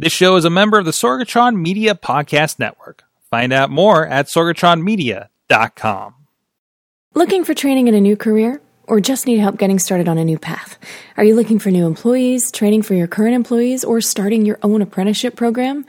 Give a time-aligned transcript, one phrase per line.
[0.00, 3.04] This show is a member of the Sorgatron Media Podcast Network.
[3.28, 6.14] Find out more at sorgatronmedia.com.
[7.12, 8.62] Looking for training in a new career?
[8.84, 10.78] Or just need help getting started on a new path?
[11.18, 14.80] Are you looking for new employees, training for your current employees, or starting your own
[14.80, 15.84] apprenticeship program?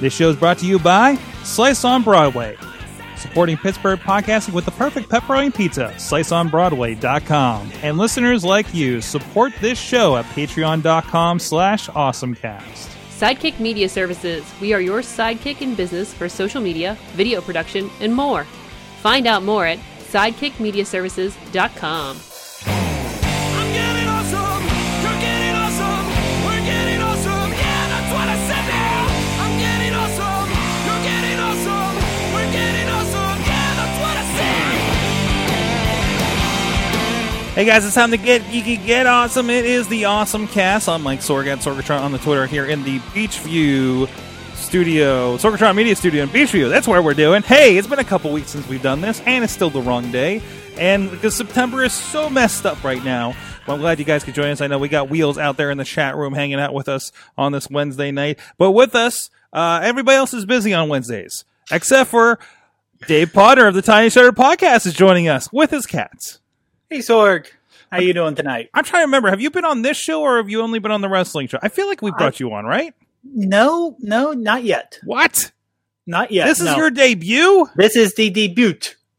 [0.00, 2.56] This show is brought to you by Slice on Broadway,
[3.20, 7.70] supporting Pittsburgh podcasting with the perfect pepperoni pizza, sliceonbroadway.com.
[7.82, 12.96] And listeners like you, support this show at patreon.com slash awesomecast.
[13.20, 14.44] Sidekick Media Services.
[14.60, 18.44] We are your sidekick in business for social media, video production, and more.
[19.02, 19.78] Find out more at
[20.10, 22.29] sidekickmediaservices.com.
[37.54, 39.50] Hey guys, it's time to get geeky, get awesome.
[39.50, 40.88] It is the Awesome Cast.
[40.88, 44.08] I'm Mike Sorgat, Sorgatron on the Twitter here in the Beechview
[44.54, 46.68] studio, Sorgatron Media Studio in Beechview.
[46.70, 47.42] That's where we're doing.
[47.42, 50.12] Hey, it's been a couple weeks since we've done this, and it's still the wrong
[50.12, 50.40] day.
[50.78, 53.34] And because September is so messed up right now,
[53.66, 54.60] well, I'm glad you guys could join us.
[54.60, 57.10] I know we got Wheels out there in the chat room hanging out with us
[57.36, 58.38] on this Wednesday night.
[58.58, 62.38] But with us, uh, everybody else is busy on Wednesdays, except for
[63.08, 66.39] Dave Potter of the Tiny Shutter Podcast is joining us with his cats.
[66.92, 67.46] Hey Sorg,
[67.92, 68.68] how you doing tonight?
[68.74, 69.30] I'm trying to remember.
[69.30, 71.60] Have you been on this show or have you only been on the wrestling show?
[71.62, 72.92] I feel like we brought you on, right?
[73.22, 74.98] No, no, not yet.
[75.04, 75.52] What?
[76.04, 76.46] Not yet.
[76.46, 76.74] this is no.
[76.74, 77.68] your debut?
[77.76, 78.74] This is the debut.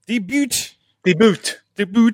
[0.06, 0.50] Debut.
[1.06, 1.38] Debut.
[1.78, 2.12] Debut.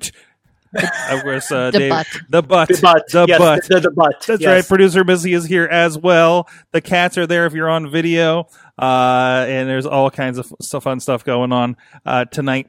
[1.10, 2.06] of course, uh, The Dave, butt.
[2.28, 3.08] the butt, The butt.
[3.10, 3.64] the yes, butt.
[3.64, 4.24] The, the butt.
[4.28, 4.48] That's yes.
[4.48, 4.68] right.
[4.68, 6.48] Producer Missy is here as well.
[6.70, 8.46] The cats are there if you're on video,
[8.78, 12.68] uh, and there's all kinds of stuff, fun stuff going on uh, tonight.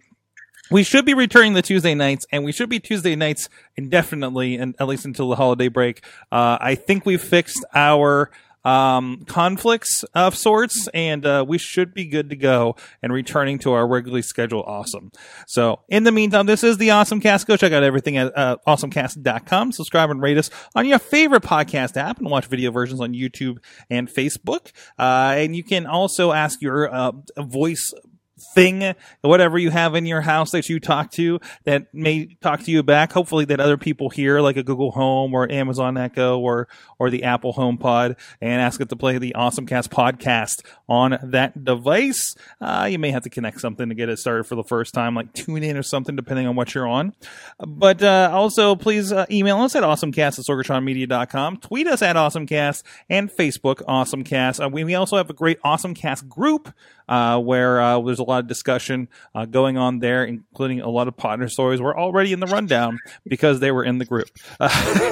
[0.71, 4.75] We should be returning the Tuesday nights, and we should be Tuesday nights indefinitely, and
[4.79, 6.03] at least until the holiday break.
[6.31, 8.29] Uh, I think we've fixed our
[8.63, 13.71] um, conflicts of sorts, and uh, we should be good to go and returning to
[13.71, 15.11] our regularly scheduled awesome.
[15.47, 17.47] So, in the meantime, this is the Awesome Cast.
[17.47, 19.71] Go check out everything at uh, awesomecast.com.
[19.71, 23.57] Subscribe and rate us on your favorite podcast app and watch video versions on YouTube
[23.89, 24.71] and Facebook.
[24.97, 27.93] Uh, and you can also ask your uh, voice
[28.39, 32.71] thing, whatever you have in your house that you talk to that may talk to
[32.71, 33.11] you back.
[33.11, 36.67] Hopefully that other people hear, like a Google Home or Amazon Echo or
[36.97, 41.17] or the Apple Home Pod, and ask it to play the Awesome Cast podcast on
[41.23, 42.35] that device.
[42.59, 45.15] Uh, you may have to connect something to get it started for the first time,
[45.15, 47.13] like tune in or something, depending on what you're on.
[47.59, 52.83] But uh, also, please uh, email us at awesomecast at sorgatronmedia.com, tweet us at awesomecast,
[53.09, 54.63] and Facebook awesomecast.
[54.63, 56.73] Uh, we, we also have a great awesomecast group
[57.09, 61.09] uh, where uh, there's a lot of discussion uh, going on there, including a lot
[61.09, 61.81] of partner stories.
[61.81, 64.29] We're already in the rundown because they were in the group.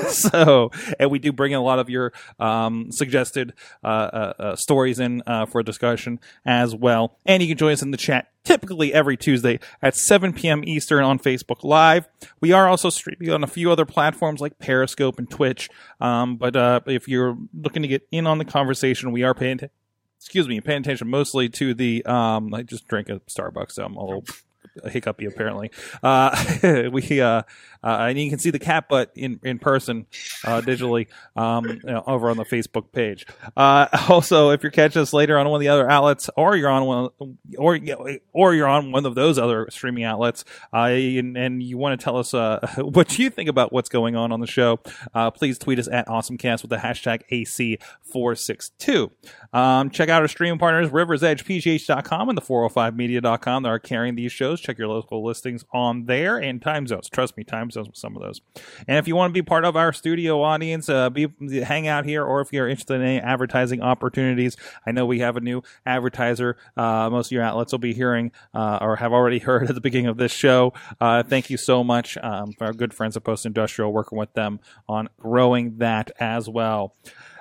[0.08, 3.54] So, and we do bring in a lot of your um, suggested
[3.84, 7.18] uh, uh, uh, stories in uh, for discussion as well.
[7.26, 10.64] And you can join us in the chat typically every Tuesday at 7 p.m.
[10.66, 12.08] Eastern on Facebook Live.
[12.40, 15.70] We are also streaming on a few other platforms like Periscope and Twitch.
[16.00, 19.60] Um, but uh, if you're looking to get in on the conversation, we are paying
[20.20, 22.06] excuse me, paying attention mostly to the.
[22.06, 24.26] Um, I just drank a Starbucks, so I'm a little
[24.90, 25.72] hiccupy apparently.
[26.04, 27.44] Uh, we uh,
[27.88, 30.06] and you can see the cat butt in in person,
[30.46, 33.26] uh, digitally, um, you know, over on the Facebook page.
[33.56, 36.70] Uh, also, if you're catching us later on one of the other outlets, or you're
[36.70, 37.10] on one,
[37.58, 37.80] or
[38.34, 40.44] or you're on one of those other streaming outlets,
[40.74, 44.16] uh, and, and you want to tell us uh, what you think about what's going
[44.16, 44.80] on on the show,
[45.14, 49.12] uh, please tweet us at AwesomeCast with the hashtag AC462.
[49.54, 53.64] Um, check out our streaming partners, riversedgepgh.com and the 405media.com.
[53.64, 54.60] They are carrying these shows.
[54.60, 57.10] Check your local listings on there and time zones.
[57.10, 58.42] Trust me, time zones some of those.
[58.88, 61.28] And if you want to be part of our studio audience, uh, be
[61.64, 65.38] hang out here, or if you're interested in any advertising opportunities, I know we have
[65.38, 66.58] a new advertiser.
[66.76, 69.82] Uh, most of your outlets will be hearing uh, or have already heard at the
[69.82, 70.74] beginning of this show.
[71.00, 74.34] Uh, thank you so much um, for our good friends at Post Industrial, working with
[74.34, 76.96] them on growing that as well.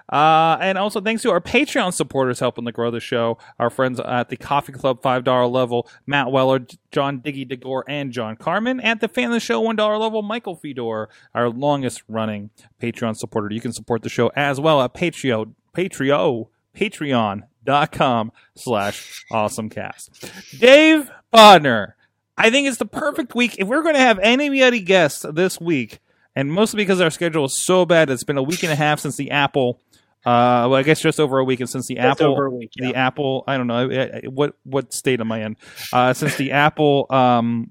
[0.09, 3.39] Uh, and also thanks to our Patreon supporters helping to grow the show.
[3.59, 8.37] Our friends at the Coffee Club $5 level, Matt Weller, John Diggy DeGore, and John
[8.37, 8.81] Carmen.
[8.81, 12.51] At the Fan of the Show $1 level, Michael Fedor, our longest running
[12.81, 13.53] Patreon supporter.
[13.53, 20.59] You can support the show as well at Patreon, Patreon, Patreon.com slash awesomecast.
[20.61, 21.93] Dave Bodner,
[22.39, 23.57] I think it's the perfect week.
[23.59, 26.01] If we're going to have any anybody guests this week,
[26.35, 29.01] and mostly because our schedule is so bad, it's been a week and a half
[29.01, 29.81] since the Apple.
[30.27, 32.51] Uh, well, I guess just over a week, and since the Just Apple, over a
[32.51, 32.97] week, the.
[32.97, 33.89] Apple, I don't know
[34.25, 35.57] what what state am I in?
[35.93, 37.71] Uh, since the Apple um,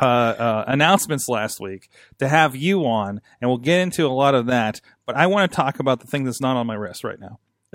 [0.00, 4.34] uh, uh, announcements last week, to have you on, and we'll get into a lot
[4.34, 4.80] of that.
[5.04, 7.38] But I want to talk about the thing that's not on my wrist right now.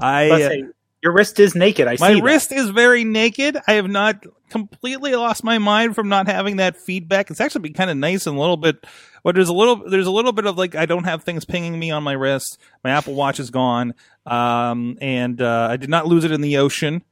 [0.00, 0.64] I
[1.02, 1.86] your wrist is naked.
[1.86, 2.14] I my see.
[2.14, 2.22] that.
[2.22, 3.56] wrist is very naked.
[3.66, 7.30] I have not completely lost my mind from not having that feedback.
[7.30, 8.84] It's actually been kind of nice and a little bit.
[9.22, 11.78] But there's a little, there's a little bit of like I don't have things pinging
[11.78, 12.58] me on my wrist.
[12.82, 13.94] My Apple Watch is gone,
[14.26, 17.04] um, and uh, I did not lose it in the ocean.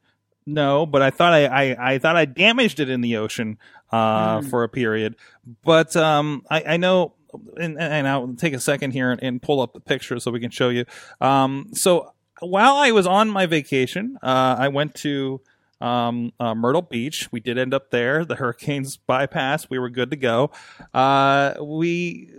[0.45, 3.57] No, but I thought I, I, I thought I damaged it in the ocean
[3.91, 5.17] uh, for a period.
[5.63, 7.15] But um, I, I know,
[7.57, 10.39] and, and I'll take a second here and, and pull up the picture so we
[10.39, 10.85] can show you.
[11.19, 15.41] Um, so while I was on my vacation, uh, I went to
[15.79, 17.29] um, uh, Myrtle Beach.
[17.31, 18.25] We did end up there.
[18.25, 19.67] The hurricanes bypassed.
[19.69, 20.51] We were good to go.
[20.93, 22.31] Uh, we,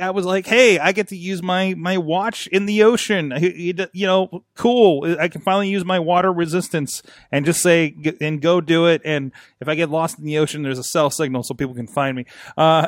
[0.00, 3.32] I was like, hey, I get to use my my watch in the ocean.
[3.40, 5.16] You you know, cool.
[5.18, 9.02] I can finally use my water resistance and just say and go do it.
[9.04, 11.88] And if I get lost in the ocean, there's a cell signal so people can
[11.88, 12.26] find me.
[12.56, 12.86] Uh,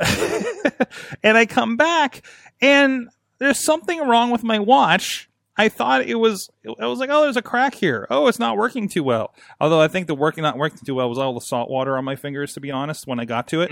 [1.22, 2.22] and I come back
[2.60, 3.08] and
[3.38, 5.28] there's something wrong with my watch.
[5.56, 8.06] I thought it was, I was like, oh, there's a crack here.
[8.10, 9.32] Oh, it's not working too well.
[9.60, 12.04] Although I think the working, not working too well was all the salt water on
[12.04, 13.70] my fingers, to be honest, when I got to it.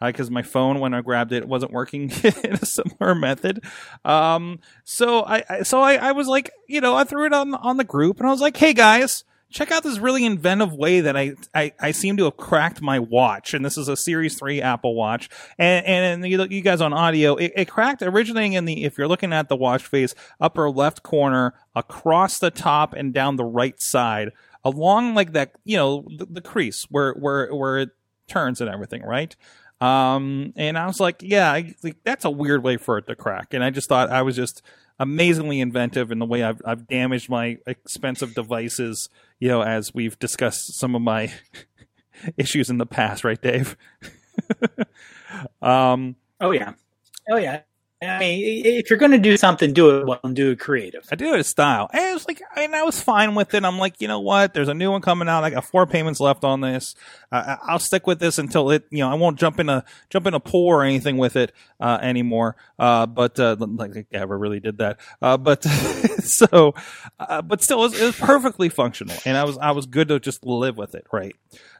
[0.00, 2.10] Because my phone, when I grabbed it, wasn't working
[2.44, 3.64] in a similar method.
[4.04, 7.54] Um, so I, I so I, I was like, you know, I threw it on,
[7.54, 9.24] on the group and I was like, hey guys,
[9.54, 12.98] check out this really inventive way that I, I, I seem to have cracked my
[12.98, 13.54] watch.
[13.54, 15.30] And this is a Series 3 Apple Watch.
[15.58, 19.06] And, and you, you guys on audio, it, it cracked originating in the, if you're
[19.06, 23.80] looking at the watch face, upper left corner, across the top and down the right
[23.80, 24.32] side,
[24.64, 27.90] along like that, you know, the, the crease where, where, where it
[28.26, 29.36] turns and everything, right?
[29.80, 33.14] Um, and I was like, yeah, I, like, that's a weird way for it to
[33.14, 33.54] crack.
[33.54, 34.62] And I just thought I was just
[34.98, 40.18] amazingly inventive in the way I've, I've damaged my expensive devices, you know, as we've
[40.18, 41.32] discussed some of my
[42.36, 43.76] issues in the past, right, Dave?
[45.62, 46.72] um, Oh yeah.
[47.30, 47.62] Oh yeah.
[48.04, 51.06] I mean, if you're going to do something, do it well and do it creative.
[51.10, 51.88] I do it in style.
[51.92, 53.64] And it was like, and I was fine with it.
[53.64, 54.54] I'm like, you know what?
[54.54, 55.44] There's a new one coming out.
[55.44, 56.94] I got four payments left on this.
[57.30, 60.26] Uh, I'll stick with this until it, you know, I won't jump in a jump
[60.26, 62.56] in a pool or anything with it uh, anymore.
[62.78, 64.98] Uh, but uh, like I ever really did that.
[65.20, 65.64] Uh, but
[66.24, 66.74] so,
[67.18, 70.08] uh, but still, it was, it was perfectly functional, and I was I was good
[70.08, 71.34] to just live with it, right?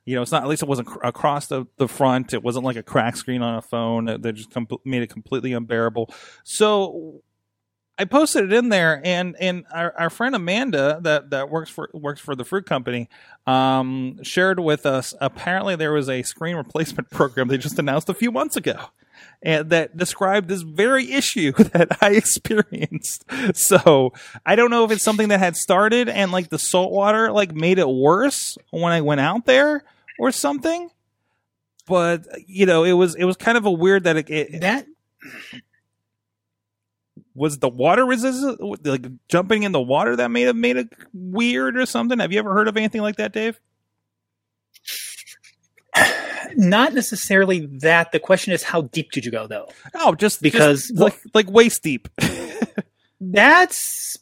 [0.04, 2.34] You know, it's not at least it wasn't cr- across the, the front.
[2.34, 5.54] It wasn't like a crack screen on a phone that just com- made it completely
[5.54, 6.10] unbearable.
[6.44, 7.22] So
[7.96, 11.90] I posted it in there, and and our, our friend Amanda that that works for
[11.92, 13.08] works for the fruit company
[13.46, 15.14] um, shared with us.
[15.20, 18.76] Apparently, there was a screen replacement program they just announced a few months ago,
[19.42, 23.24] and that described this very issue that I experienced.
[23.54, 24.12] So
[24.44, 27.54] I don't know if it's something that had started and like the salt water like
[27.54, 29.84] made it worse when I went out there
[30.18, 30.90] or something.
[31.86, 34.86] But you know, it was it was kind of a weird that it, it That
[37.34, 41.76] was the water resistant like jumping in the water that made it made it weird
[41.76, 43.60] or something have you ever heard of anything like that dave
[46.56, 48.12] not necessarily that.
[48.12, 49.68] The question is, how deep did you go though?
[49.94, 52.08] oh just Because- just like like waist deep
[53.20, 54.16] That's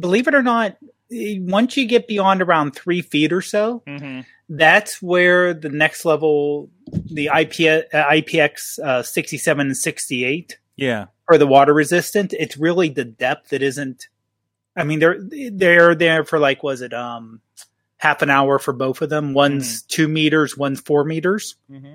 [0.00, 0.76] believe it or not.
[1.10, 4.22] Once you get beyond around three feet or so, mm-hmm.
[4.48, 11.38] that's where the next level, the IP, uh, IPX uh, 67 and 68 yeah or
[11.38, 12.32] the water resistant.
[12.32, 14.08] It's really the depth that isn't.
[14.76, 15.18] I mean, they're
[15.52, 17.40] they're there for like was it um
[17.96, 19.32] half an hour for both of them.
[19.34, 21.56] One's two meters, one's four meters.
[21.70, 21.94] mm-hmm.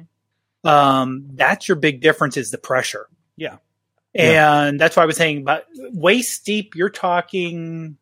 [0.67, 3.07] Um, that's your big difference is the pressure.
[3.37, 3.57] Yeah.
[4.15, 7.97] And that's why I was saying, but waist deep, you're talking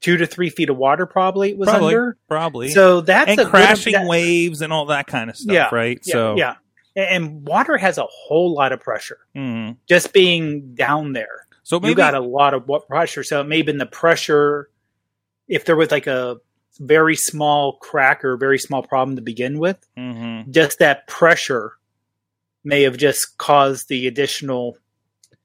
[0.00, 2.16] two to three feet of water probably it was probably under.
[2.28, 5.68] probably So that's and good- crashing that- waves and all that kind of stuff Yeah,
[5.72, 6.54] right Yeah, so yeah.
[6.98, 9.18] And water has a whole lot of pressure.
[9.36, 9.76] mhm.
[9.88, 13.22] Just being down there, so maybe you got a lot of pressure.
[13.22, 14.70] So it may have been the pressure.
[15.46, 16.38] If there was like a
[16.80, 20.50] very small crack or very small problem to begin with, mhm.
[20.50, 21.72] just that pressure
[22.64, 24.76] may have just caused the additional.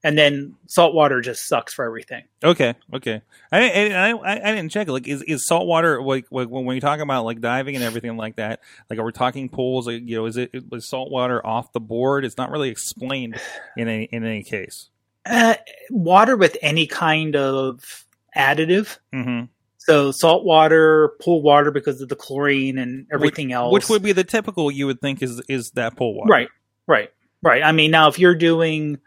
[0.04, 2.24] And then salt water just sucks for everything.
[2.44, 3.22] Okay, okay.
[3.50, 4.86] I, I I I didn't check.
[4.86, 8.18] Like, is is salt water like, like when we talk about like diving and everything
[8.18, 8.60] like that?
[8.90, 9.86] Like, are we talking pools?
[9.86, 12.26] Like, you know, is it was salt water off the board?
[12.26, 13.40] It's not really explained
[13.78, 14.90] in any in any case.
[15.24, 15.54] Uh,
[15.88, 18.04] water with any kind of
[18.36, 18.98] additive.
[19.14, 19.46] Mm-hmm.
[19.78, 23.72] So salt water, pool water because of the chlorine and everything else.
[23.72, 26.30] Which would be the typical you would think is is that pool water.
[26.30, 26.48] Right,
[26.86, 27.10] right,
[27.42, 27.62] right.
[27.62, 28.98] I mean, now if you're doing,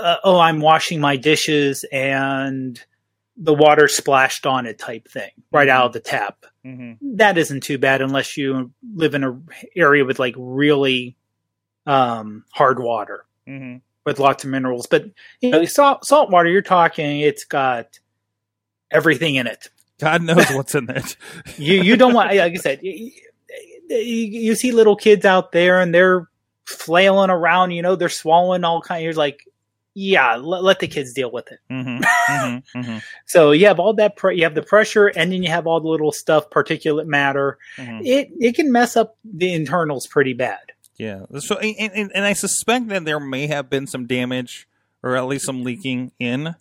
[0.00, 2.82] uh, oh, I'm washing my dishes and
[3.36, 7.62] the water splashed on it type thing right out of the tap, hmm that isn't
[7.62, 9.40] too bad unless you live in a
[9.76, 11.16] area with like really
[11.86, 14.86] um, hard water hmm with lots of minerals.
[14.86, 15.06] But
[15.40, 17.98] you know, salt salt water, you're talking, it's got
[18.90, 19.68] everything in it.
[20.00, 21.16] God knows what's in it.
[21.58, 23.12] you you don't want like I said you,
[23.88, 26.28] you, you see little kids out there and they're
[26.66, 29.46] flailing around you know they're swallowing all kind you're like
[29.98, 33.94] yeah let, let the kids deal with it hmm hmm hmm so you have all
[33.94, 37.06] that pre- you have the pressure and then you have all the little stuff particulate
[37.06, 40.60] matter hmm it it can mess up the internals pretty bad
[40.98, 41.26] Yeah.
[41.38, 44.66] So, and, and, and I suspect that there may have been some damage,
[45.00, 46.56] or at least some leaking in.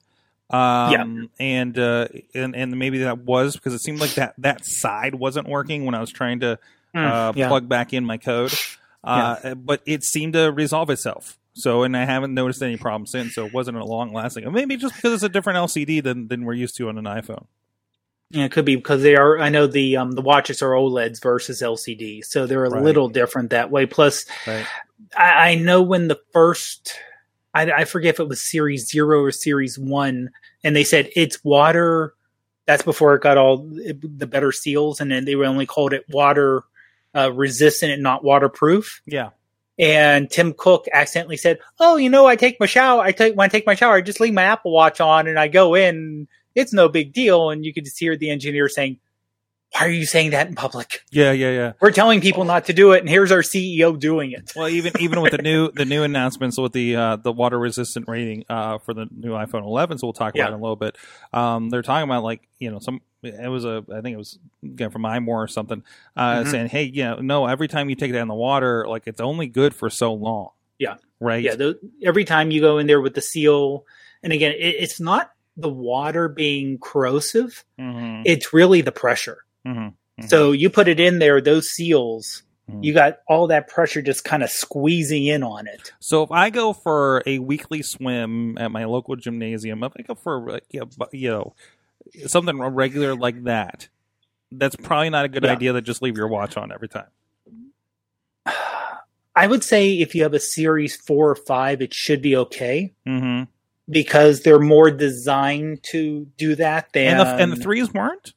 [0.52, 5.16] Um, and, uh, and, and maybe that was because it seemed like that, that side
[5.16, 6.60] wasn't working when I was trying to,
[6.94, 7.48] uh, yeah.
[7.48, 8.54] plug back in my code.
[9.04, 11.40] Uh, but it seemed to resolve itself.
[11.62, 13.36] So, and I haven't noticed any problems since.
[13.36, 16.46] So it wasn't a long lasting, maybe just because it's a different LCD than, than
[16.46, 17.46] we're used to on an iPhone.
[18.30, 19.40] Yeah, it could be because they are.
[19.40, 22.84] I know the um, the watches are OLEDs versus LCD, so they're a Right.
[22.84, 23.86] little different that way.
[23.86, 24.66] Plus, Right.
[25.18, 26.92] I, I know when the first,
[27.54, 30.32] I, I forget if it was Series Zero or Series One,
[30.64, 32.14] and they said it's water.
[32.66, 36.64] That's before it got all the better seals, and then they only called it water
[37.16, 39.02] uh, resistant and not waterproof.
[39.06, 39.30] Yeah.
[39.80, 43.02] And Tim Cook accidentally said, "Oh, you know, I take my shower.
[43.02, 45.40] I take when I take my shower, I just leave my Apple Watch on, and
[45.40, 46.28] I go in.
[46.56, 49.00] It's no big deal." And you could just hear the engineer saying,
[49.74, 51.02] "Why are you saying that in public?
[51.12, 51.32] Yeah.
[51.32, 51.52] Yeah.
[51.52, 51.74] Yeah.
[51.80, 54.94] We're telling people not to do it, and here's our CEO doing it." Well, even
[55.00, 58.78] even with the new the new announcements with the uh, the water resistant rating uh,
[58.80, 60.46] for the new iPhone 11, so we'll talk about Yeah.
[60.46, 60.98] it in a little bit.
[61.34, 64.40] Um, they're talking about like you know some it was a I think it was
[64.64, 65.84] again from iMore or something
[66.16, 66.52] uh, Mhm.
[66.52, 69.48] saying hey yeah no every time you take it in the water like it's only
[69.48, 70.50] good for so long.
[70.80, 70.96] Yeah.
[71.20, 71.44] Right.
[71.44, 73.86] Yeah, the, every time you go in there with the seal,
[74.22, 79.40] and again, it, it's not the water being corrosive; hmm it's really the pressure.
[79.66, 79.88] Hmm
[80.28, 82.84] So you put it in there, those seals, Mhm.
[82.84, 85.94] you got all that pressure just kind of squeezing in on it.
[86.00, 90.16] So if I go for a weekly swim at my local gymnasium, if I go
[90.16, 91.54] for like, you know, bu- you know
[92.26, 93.88] something regular like that,
[94.52, 95.52] that's probably not a good Yeah.
[95.52, 97.08] idea to just leave your watch on every time.
[99.36, 102.94] I would say if you have a series four or five, it should be okay
[103.06, 103.44] hmm
[103.90, 108.34] because they're more designed to do that than And the and the threes weren't.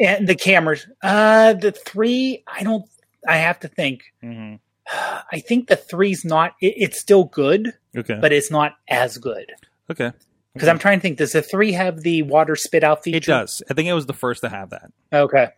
[0.00, 0.86] And the cameras.
[1.02, 2.84] Uh, the three, I don't.
[3.26, 4.04] I have to think.
[4.20, 4.54] hmm
[4.92, 6.54] I think the three's not.
[6.60, 8.18] It, it's still good, Okay.
[8.20, 9.46] but it's not as good.
[9.90, 10.12] okay.
[10.54, 13.16] Because I'm trying to think, does the three have the water spit out feature?
[13.16, 13.62] It does.
[13.70, 14.92] I think it was the first to have that.
[15.10, 15.48] Okay.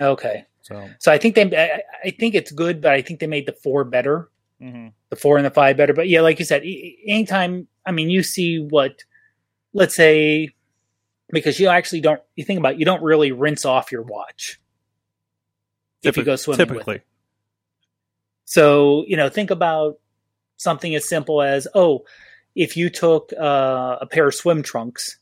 [0.00, 0.44] Okay.
[0.62, 0.88] So.
[1.00, 3.52] So I think they, I, I think it's good, but I think they made the
[3.54, 4.28] four better,
[4.60, 5.92] hmm the four and the five better.
[5.94, 6.62] But yeah, like you said,
[7.06, 9.02] anytime, I mean, you see what,
[9.72, 10.50] let's say,
[11.30, 14.60] because you actually don't, you think about, it, you don't really rinse off your watch
[16.02, 16.66] if you go swimming.
[16.66, 17.02] typically.
[18.44, 19.98] So, you know, think about
[20.56, 22.04] something as simple as, oh,
[22.54, 25.18] if you took uh, a pair of swim trunks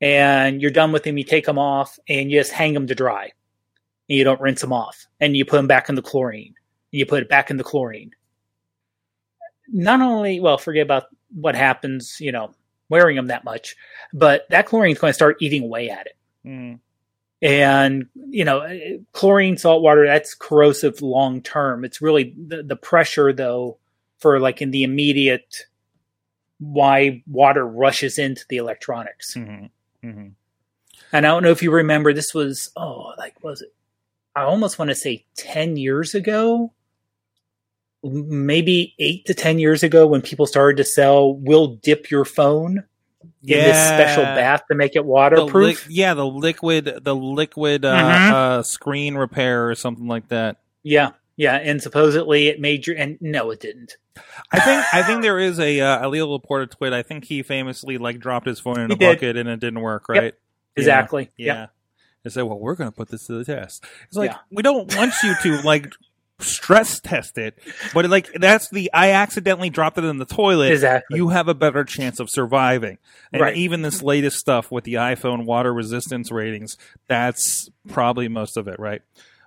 [0.00, 2.94] and you're done with them, you take them off and you just hang them to
[2.94, 3.32] dry
[4.08, 6.54] and you don't rinse them off and you put them back in the chlorine
[6.92, 8.10] and you put it back in the chlorine.
[9.68, 12.52] Not only, well, forget about what happens, you know,
[12.90, 13.76] wearing them that much,
[14.12, 16.16] but that chlorine is going to start eating away at it
[16.46, 16.80] Mhm.
[17.42, 18.60] and you know
[19.12, 23.78] chlorine salt water that's corrosive long term it's really the, the pressure though
[24.18, 25.64] for like in the immediate
[26.58, 29.70] why water rushes into the electronics Mhm.
[30.04, 30.32] Mhm.
[31.12, 33.72] and i don't know if you remember this was oh like was it
[34.36, 36.72] i almost want to say 10 years ago
[38.02, 42.84] maybe 8 to 10 years ago when people started to sell will dip your phone
[43.42, 47.84] in this special bath to make it The waterproof li- yeah, the liquid, the liquid
[47.84, 48.32] uh, Mhm.
[48.32, 50.56] uh, screen repair or something like that.
[50.82, 53.96] Yeah, yeah, and supposedly it made your and no, it didn't.
[54.52, 56.92] I think I think there is a uh, Leo Laporte tweet.
[56.92, 59.14] I think he famously like dropped his phone in He a did.
[59.16, 60.04] bucket and it didn't work.
[60.12, 60.22] Yep.
[60.22, 60.34] Right?
[60.76, 61.30] Exactly.
[61.36, 61.60] Yeah.
[61.60, 61.70] Yep.
[62.24, 64.38] They said, "Well, we're going to put this to the test." It's like Yeah.
[64.50, 65.90] we don't want you to like
[66.40, 67.58] stress test it,
[67.94, 70.72] but like that's the I accidentally dropped it in the toilet.
[70.72, 71.16] Exactly.
[71.18, 72.98] You have a better chance of surviving.
[73.32, 73.56] And Right.
[73.56, 76.76] even this latest stuff with the iPhone water resistance ratings,
[77.08, 79.02] that's probably most of it, right?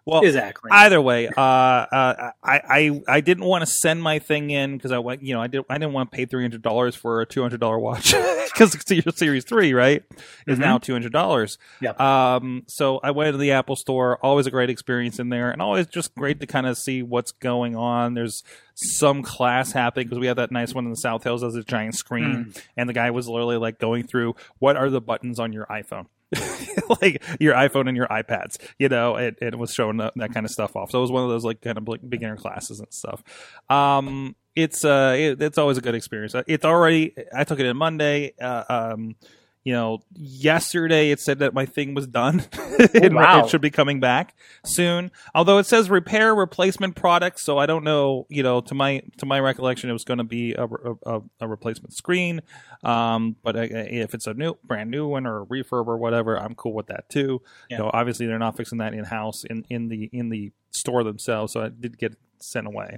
[0.05, 0.69] Well, exactly.
[0.72, 4.91] Either way, uh, uh, I, I I didn't want to send my thing in because
[4.91, 7.22] I went, you know, I did I didn't want to pay three hundred dollars for
[7.22, 8.12] a two hundred dollar watch
[8.53, 10.03] because the Series Three, right,
[10.45, 10.62] is Mhm.
[10.62, 11.57] now two hundred dollars.
[11.79, 12.00] Yep.
[12.01, 14.17] Um, so I went to the Apple Store.
[14.22, 17.31] Always a great experience in there, and always just great to kind of see what's
[17.31, 18.13] going on.
[18.13, 18.43] There's
[18.75, 21.63] some class happening because we have that nice one in the South Hills as a
[21.63, 25.53] giant screen, and the guy was literally like going through what are the buttons on
[25.53, 26.07] your iPhone.
[27.01, 30.51] like your iPhone and your iPads, you know, it, it was showing that, kind of
[30.51, 30.92] stuff off.
[30.92, 33.24] So it was one of those like kind of like beginner classes and stuff.
[33.70, 36.36] Um, it's uh, it, it's always a good experience.
[36.36, 37.13] Uh, It's already.
[37.36, 38.34] I took it in Monday.
[38.39, 39.15] Uh, um,
[39.63, 42.43] you know, yesterday it said that my thing was done.
[42.53, 43.43] it, wow.
[43.43, 45.10] it should be coming back soon.
[45.34, 48.25] Although it says repair replacement product, so I don't know.
[48.29, 50.67] You know, to my to my recollection, it was going to be a,
[51.05, 52.41] a, a replacement screen.
[52.84, 56.38] Um, but uh, if it's a new, brand new one or a refurb or whatever,
[56.38, 57.41] I'm cool with that too.
[57.70, 57.77] Yeah.
[57.77, 61.03] You know, obviously they're not fixing that in house in in the in the store
[61.05, 62.98] themselves, so I did get sent away.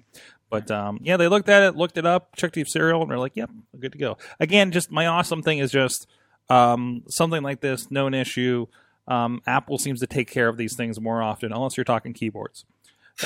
[0.50, 3.20] But um, yeah, they looked at it, looked it up, checked the serial, and they're
[3.20, 6.08] like, "Yep, good to go." Again, just my awesome thing is just
[6.50, 8.68] um, something like this, known issue.
[9.08, 12.66] Um, Apple seems to take care of these things more often, unless you're talking keyboards.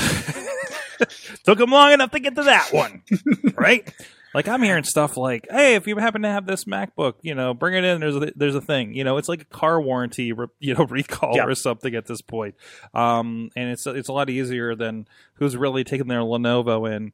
[1.46, 3.04] Took them long enough to get to that one,
[3.56, 3.90] right?
[4.34, 7.54] Like I'm hearing stuff like, "Hey, if you happen to have this MacBook, you know,
[7.54, 8.02] bring it in.
[8.02, 8.94] There's a, there's a thing.
[8.94, 11.46] You know, it's like a car warranty, re- you know, recall Yeah.
[11.46, 12.56] or something at this point.
[12.94, 17.14] Um, and it's it's a lot easier than who's really taking their Lenovo in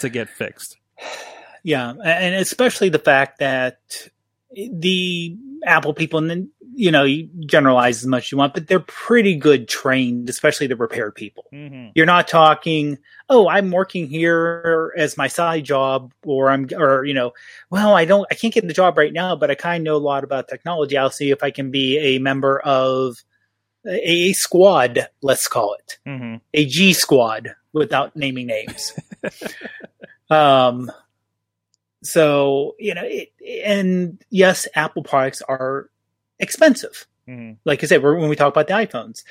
[0.00, 0.76] to get fixed.
[1.62, 3.78] Yeah, and especially the fact that
[4.52, 8.66] the Apple people, and then you know, you generalize as much as you want, but
[8.66, 11.44] they're pretty good trained, especially the repair people.
[11.52, 11.90] Mm-hmm.
[11.94, 12.96] You're not talking,
[13.28, 17.32] oh, I'm working here as my side job, or I'm, or you know,
[17.70, 19.96] well, I don't, I can't get the job right now, but I kind of know
[19.96, 20.96] a lot about technology.
[20.96, 23.16] I'll see if I can be a member of
[23.86, 26.36] a, squad, let's call it Mm-hmm.
[26.54, 28.94] a G squad without naming names.
[30.30, 30.90] um,
[32.02, 33.32] so you know, it,
[33.64, 35.90] and yes, Apple products are
[36.38, 37.06] expensive.
[37.28, 37.54] Mm-hmm.
[37.64, 39.22] Like I said, we're, when we talk about the iPhones,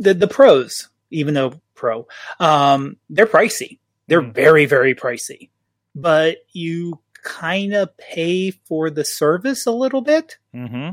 [0.00, 2.06] the the pros, even though Pro,
[2.40, 3.78] um, they're pricey.
[4.06, 4.34] They're Mhm.
[4.34, 5.48] very very pricey,
[5.94, 10.36] but you kind of pay for the service a little bit.
[10.54, 10.90] Mm-hmm.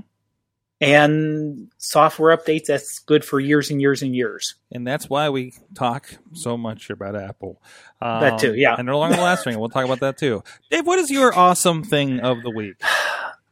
[0.82, 4.56] And software updates, that's good for years and years and years.
[4.72, 7.62] and that's why we talk so much about Apple.
[8.02, 8.76] Um, That too, yeah.
[8.76, 9.60] And no longer the last thing.
[9.60, 10.44] We'll talk about that too.
[10.72, 12.82] Dave, what is your awesome thing of the week?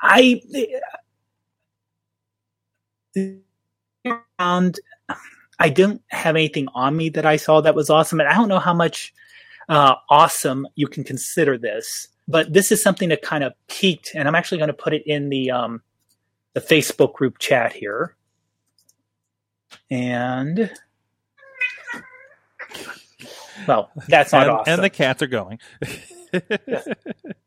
[0.01, 0.41] I
[4.39, 4.79] found
[5.59, 8.47] I didn't have anything on me that I saw that was awesome, and I don't
[8.49, 9.13] know how much
[9.67, 14.27] uh, awesome you can consider this, but this is something that kind of peaked, and
[14.27, 15.81] I'm actually going to put it in the um,
[16.53, 18.15] the Facebook group chat here,
[19.89, 20.71] and
[23.67, 25.59] well, that's not and, awesome and the cats are going.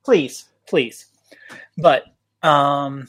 [0.04, 1.06] please, please.
[1.76, 2.04] But
[2.42, 3.08] um,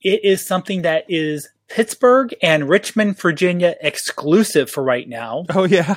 [0.00, 5.44] it is something that is Pittsburgh and Richmond, Virginia exclusive for right now.
[5.54, 5.96] oh yeah.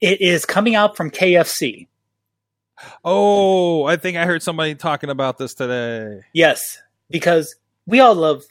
[0.00, 1.86] It is coming out from KFC.
[3.04, 6.20] Oh, I think I heard somebody talking about this today.
[6.32, 6.78] Yes,
[7.10, 7.54] because
[7.86, 8.44] we all love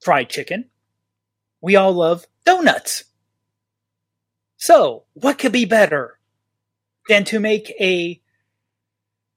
[0.00, 0.66] fried chicken.
[1.60, 3.04] We all love donuts.
[4.56, 6.18] So, what could be better
[7.08, 8.20] than to make a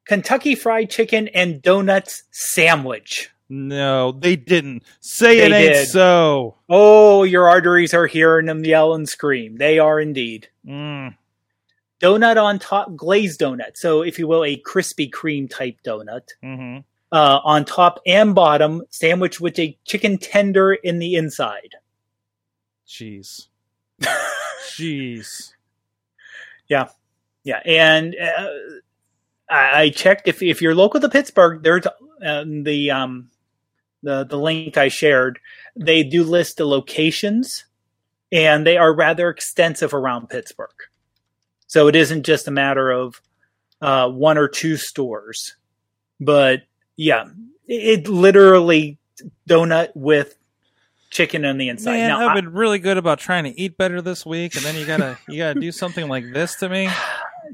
[0.05, 3.29] Kentucky fried chicken and donuts sandwich?
[3.49, 4.83] No, they didn't.
[4.99, 5.87] Say it ain't did.
[5.87, 6.55] so.
[6.69, 9.57] Oh, your arteries are hearing them yell and scream.
[9.57, 10.49] They are indeed.
[10.65, 11.15] Mm.
[11.99, 13.75] Donut on top, glazed donut.
[13.75, 16.29] So, if you will, a Krispy Kreme type donut.
[16.41, 16.77] hmm
[17.11, 21.75] Uh, on top and bottom, sandwiched with a chicken tender in the inside.
[22.87, 23.47] Jeez.
[24.69, 25.53] Jeez.
[26.67, 26.89] Yeah.
[27.43, 28.47] Yeah, and uh,
[29.49, 33.31] I, I checked if if you're local to Pittsburgh, there's uh, the um
[34.03, 35.39] the the link I shared.
[35.75, 37.65] They do list the locations,
[38.31, 40.69] and they are rather extensive around Pittsburgh.
[41.69, 43.21] So it isn't just a matter of
[43.81, 45.55] uh, one or two stores,
[46.19, 46.63] but
[46.97, 47.29] yeah,
[47.67, 48.97] it, it literally
[49.47, 50.35] donut with
[51.11, 51.91] chicken on the inside.
[51.97, 54.65] Man, now, I've I- been really good about trying to eat better this week, and
[54.65, 56.89] then you gotta you gotta do something like this to me.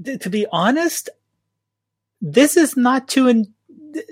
[0.21, 1.09] to be honest,
[2.21, 3.27] this is not too.
[3.27, 3.53] In-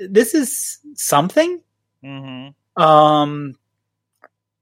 [0.09, 1.61] this is something.
[2.03, 3.55] hmm Um,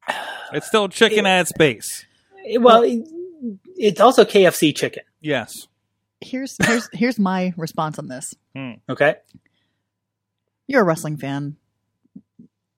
[0.53, 2.05] It's still chicken at its base.
[2.45, 3.07] it- well, it-
[3.75, 5.03] it's also KFC chicken.
[5.21, 5.67] Yes.
[6.19, 8.35] Here's here's here's my response on this.
[8.89, 9.15] Okay.
[10.67, 11.57] You're a wrestling fan,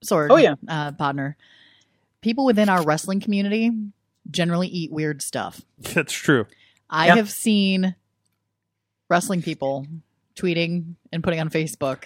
[0.04, 0.28] Sorg.
[0.32, 0.56] Oh, yeah.
[0.68, 1.38] uh, partner.
[2.22, 3.70] people within our wrestling community
[4.32, 5.62] generally eat weird stuff.
[5.80, 6.46] That's true.
[6.90, 7.16] I Yeah.
[7.18, 7.96] have seen
[9.10, 9.86] wrestling people
[10.36, 12.06] tweeting and putting on Facebook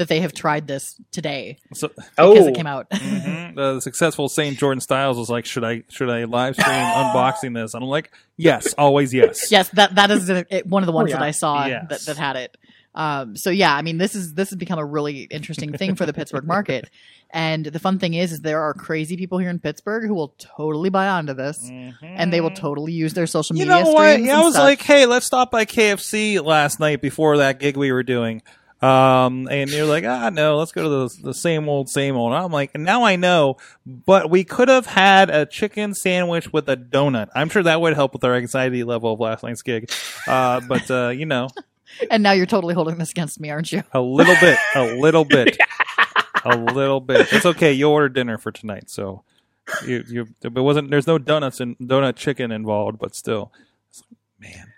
[0.00, 2.88] that they have tried this today So because Oh, it came out.
[2.90, 7.54] mhm, the successful Saint Jordan Styles was like, "Should I should I live stream unboxing
[7.54, 10.92] this?" And I'm like, "Yes, always yes." yes, that that is it- one of the
[10.92, 11.18] ones yeah.
[11.18, 11.86] that I saw Yes.
[11.90, 12.56] that, that had it.
[12.92, 16.06] Um, so yeah, I mean, this is this has become a really interesting thing for
[16.06, 16.90] the Pittsburgh market.
[17.32, 20.34] And the fun thing is, is there are crazy people here in Pittsburgh who will
[20.38, 21.62] totally buy onto this,
[22.02, 23.66] and they will totally use their social media.
[23.66, 23.84] You media.
[23.84, 24.20] know what?
[24.20, 24.64] Yeah, I was stuff.
[24.64, 28.42] like, "Hey, let's stop by KFC last night before that gig we were doing."
[28.82, 32.32] Um, and you're like, "Ah, no, let's go to the the same old, same old."
[32.32, 36.50] And I'm like, and now I know, but we could have had a chicken sandwich
[36.50, 37.28] with a donut.
[37.34, 39.90] I'm sure that would help with our anxiety level of last night's gig.
[40.26, 41.48] Uh, but uh, you know,
[42.10, 43.82] and now you're totally holding this against me, aren't you?
[43.92, 45.58] a little bit, a little bit,
[46.46, 47.30] a little bit.
[47.32, 47.72] It's okay.
[47.72, 49.24] You ordered dinner for tonight, so
[49.86, 50.28] you you.
[50.42, 50.90] It wasn't.
[50.90, 53.52] There's no donuts and donut chicken involved, but still,
[54.38, 54.72] man.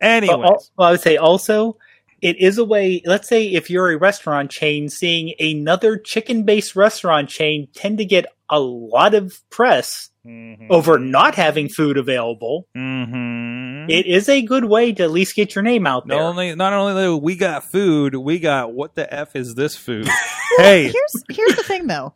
[0.00, 1.76] Anyways, Well, well, I would say also,
[2.24, 3.02] it is a way.
[3.04, 8.26] Let's say if you're a restaurant chain, seeing another chicken-based restaurant chain tend to get
[8.50, 10.66] a lot of press Mhm.
[10.70, 12.66] over not having food available.
[12.76, 13.90] Mhm.
[13.90, 16.24] It is a good way to at least get your name out Not there.
[16.24, 20.08] only not only do we got food, we got what the f is this food?
[20.58, 22.14] hey, Here's here's the thing though,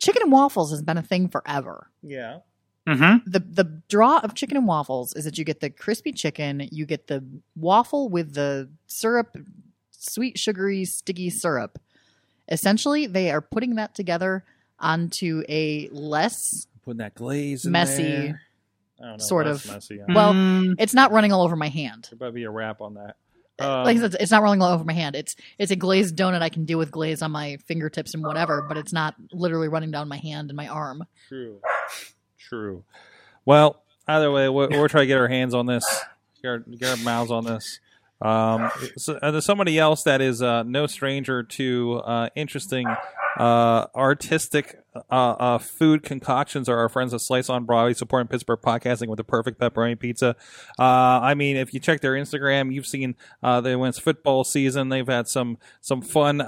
[0.00, 1.88] chicken and waffles has been a thing forever.
[2.02, 2.38] yeah,
[2.88, 3.30] mm-hmm.
[3.30, 6.86] the the draw of chicken and waffles is that you get the crispy chicken, you
[6.86, 7.24] get the
[7.56, 9.36] waffle with the syrup,
[9.90, 11.78] sweet, sugary, sticky syrup.
[12.50, 14.44] Essentially, they are putting that together
[14.80, 18.40] onto a less putting that glaze in Messy, there.
[19.00, 19.66] I don't know, sort of.
[19.66, 20.00] messy.
[20.08, 22.08] Well, Mm, it's not running all over my hand.
[22.10, 23.16] there might be a wrap on that.
[23.60, 25.14] like I Um, said, it's not rolling all over my hand.
[25.16, 28.62] It's it's a glazed donut I can deal with glaze on my fingertips and whatever,
[28.62, 31.04] but it's not literally running down my hand and my arm.
[31.28, 31.60] True.
[32.48, 32.84] True.
[33.44, 35.84] Well, either way, we're, we're trying to get our hands on this,
[36.42, 37.80] get our, get our mouths on this.
[38.20, 42.86] Um, so, uh, there's somebody else that is uh, no stranger to uh, interesting
[43.38, 49.06] uh, artistic uh, food concoctions are our friends at Slice on Broadway supporting Pittsburgh podcasting
[49.06, 50.34] with the perfect pepperoni pizza.
[50.76, 54.88] Uh, I mean, if you check their Instagram, you've seen uh, they went football season.
[54.88, 56.40] They've had some some fun,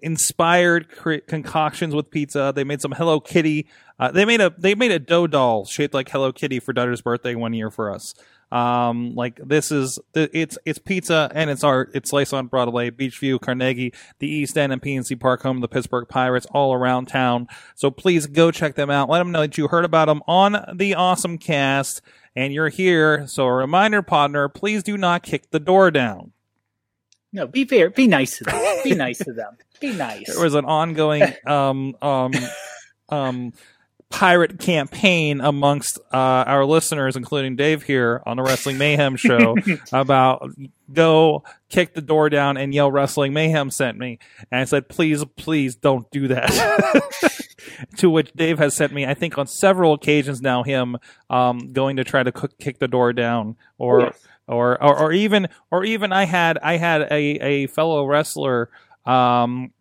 [0.00, 2.52] inspired cre- concoctions with pizza.
[2.54, 3.66] They made some Hello Kitty.
[4.12, 7.34] They made a they made a dough doll shaped like Hello Kitty for Dutter's birthday
[7.34, 8.14] one year for us.
[8.50, 11.90] Um, like this is the it's it's pizza and it's art.
[11.94, 15.68] It's Slice on Broadway, Beechview, Carnegie, the East End, and PNC Park, home of the
[15.68, 17.46] Pittsburgh Pirates, all around town.
[17.74, 19.10] So please go check them out.
[19.10, 22.00] Let them know that you heard about them on the Awesome Cast
[22.34, 23.26] and you're here.
[23.26, 26.32] So a reminder, partner, please do not kick the door down.
[27.32, 27.90] no, be fair.
[27.90, 28.80] Be nice to them.
[28.84, 29.56] Be nice to them.
[29.80, 30.26] Be nice.
[30.26, 32.32] There was an ongoing um um
[33.10, 33.52] um
[34.10, 36.16] pirate campaign amongst uh,
[36.46, 39.56] our listeners, including Dave here on the Wrestling Mayhem show,
[39.92, 40.50] about
[40.92, 44.18] go kick the door down and yell Wrestling Mayhem sent me.
[44.50, 46.50] And I said, please, please don't do that.
[47.98, 50.96] to which Dave has sent me, I think on several occasions now, him
[51.28, 54.00] um, going to try to kick the door down or.
[54.00, 54.18] Yes.
[54.50, 58.70] Or, or, or even, or even, I had, I had a, a fellow wrestler,
[59.04, 59.74] um,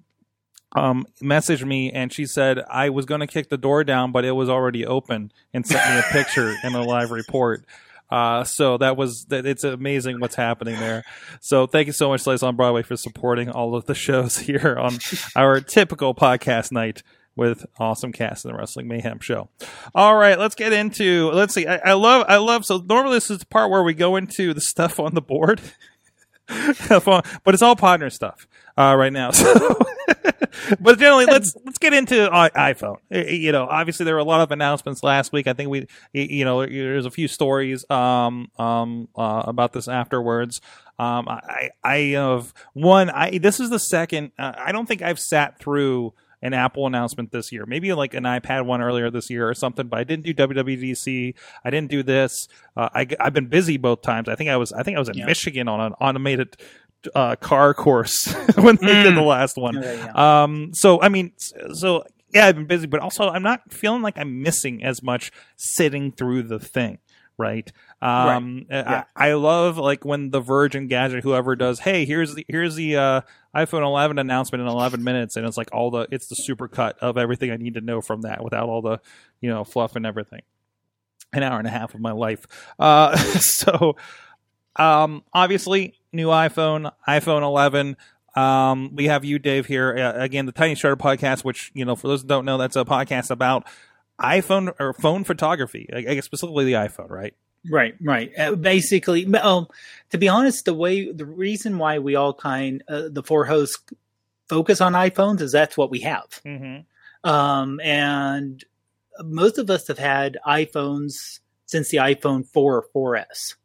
[0.78, 4.26] um, messaged me and she said I was going to kick the door down, but
[4.26, 7.66] it was already open and sent me a picture and a live report.
[8.10, 9.46] Uh, so that was that.
[9.46, 11.04] It's amazing what's happening there.
[11.42, 14.78] So thank you so much, Slice on Broadway, for supporting all of the shows here
[14.80, 14.98] on
[15.36, 17.04] our typical podcast night
[17.36, 19.50] with awesome cast in the Wrestling Mayhem show.
[19.94, 21.32] All right, let's get into.
[21.32, 21.68] Let's see.
[21.68, 22.26] I, I love.
[22.30, 22.66] I love.
[22.66, 25.60] So normally this is the part where we go into the stuff on the board.
[26.48, 29.32] but it's all partner stuff uh, right now.
[30.70, 32.98] So, but generally, let's let's get into iPhone.
[33.10, 35.48] You know, obviously there were a lot of announcements last week.
[35.48, 40.60] I think we, you know, there's a few stories um um uh, about this afterwards.
[41.00, 43.10] Um, I I have one.
[43.10, 44.32] I this is the second.
[44.40, 47.66] Uh, I don't think I've sat through an Apple announcement this year.
[47.66, 49.88] Maybe like an iPad one earlier this year or something.
[49.88, 51.34] But I didn't do WWDC.
[51.64, 52.48] I didn't do this.
[52.76, 54.28] Uh, I I've been busy both times.
[54.28, 55.26] I think I was I think I was in Yeah.
[55.26, 56.58] Michigan on an automated
[57.16, 59.82] uh, car course when they did the last one.
[59.82, 60.44] Yeah, yeah.
[60.44, 61.34] Um, so I mean,
[61.74, 65.32] so yeah, I've been busy, but also I'm not feeling like I'm missing as much
[65.56, 67.00] sitting through the thing.
[67.40, 67.72] Right.
[68.02, 69.04] Um, Yeah.
[69.16, 72.96] I, I love like when the Virgin Gadget, whoever does, hey, here's the here's the
[72.98, 73.22] uh,
[73.56, 76.98] iPhone 11 announcement in 11 minutes, and it's like all the it's the super cut
[77.00, 79.00] of everything I need to know from that without all the
[79.40, 80.42] you know fluff and everything.
[81.34, 82.48] An hour and a half of my life.
[82.80, 83.98] Uh, so
[84.78, 87.98] um, obviously, new iPhone, iPhone 11.
[88.36, 90.46] Um, we have you, Dave, here uh, again.
[90.46, 93.32] The Tiny Shutter podcast, which you know, for those who don't know, that's a podcast
[93.32, 93.66] about
[94.20, 95.90] iPhone or phone photography.
[95.92, 97.34] I I guess specifically the iPhone, right?
[97.70, 98.32] Right, right.
[98.38, 99.68] Uh, basically, um,
[100.12, 103.82] to be honest, the way the reason why we all kind uh, the four hosts
[104.48, 106.28] focus on iPhones is that's what we have.
[106.46, 107.30] Mm-hmm.
[107.30, 108.64] Um, and
[109.24, 113.56] most of us have had iPhones since the iPhone 4 or 4S.